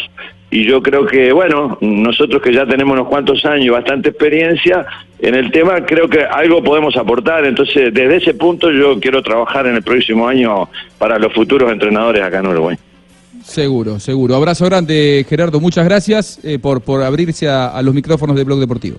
y 0.55 0.65
yo 0.65 0.81
creo 0.81 1.05
que, 1.05 1.33
bueno, 1.33 1.79
nosotros 1.81 2.41
que 2.41 2.53
ya 2.53 2.65
tenemos 2.65 2.95
unos 2.95 3.09
cuantos 3.09 3.45
años 3.45 3.67
y 3.67 3.71
bastante 3.71 4.11
experiencia 4.11 4.87
en 5.19 5.35
el 5.35 5.51
tema, 5.51 5.85
creo 5.85 6.09
que 6.09 6.23
algo 6.23 6.63
podemos 6.63 6.97
aportar. 6.97 7.45
Entonces, 7.45 7.93
desde 7.93 8.17
ese 8.19 8.35
punto 8.35 8.71
yo 8.71 9.01
quiero 9.01 9.21
trabajar 9.21 9.67
en 9.67 9.75
el 9.75 9.83
próximo 9.83 10.29
año 10.29 10.69
para 10.97 11.19
los 11.19 11.33
futuros 11.33 11.73
entrenadores 11.73 12.23
acá 12.23 12.39
en 12.39 12.47
Uruguay. 12.47 12.77
Seguro, 13.45 14.01
seguro. 14.01 14.35
Abrazo 14.35 14.65
grande, 14.65 15.25
Gerardo. 15.29 15.61
Muchas 15.61 15.85
gracias 15.85 16.41
eh, 16.43 16.59
por, 16.59 16.81
por 16.81 17.03
abrirse 17.03 17.49
a, 17.49 17.69
a 17.69 17.83
los 17.83 17.95
micrófonos 17.95 18.37
de 18.37 18.45
Blog 18.45 18.59
Deportivo. 18.59 18.99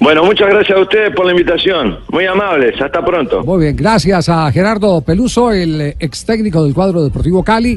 Bueno, 0.00 0.24
muchas 0.24 0.48
gracias 0.48 0.78
a 0.78 0.80
ustedes 0.80 1.14
por 1.14 1.26
la 1.26 1.32
invitación. 1.32 1.98
Muy 2.10 2.24
amables. 2.26 2.80
Hasta 2.80 3.04
pronto. 3.04 3.42
Muy 3.42 3.64
bien, 3.64 3.76
gracias 3.76 4.28
a 4.28 4.50
Gerardo 4.52 5.00
Peluso, 5.00 5.50
el 5.50 5.94
ex 5.98 6.24
técnico 6.24 6.62
del 6.62 6.74
cuadro 6.74 7.02
deportivo 7.02 7.42
Cali. 7.42 7.76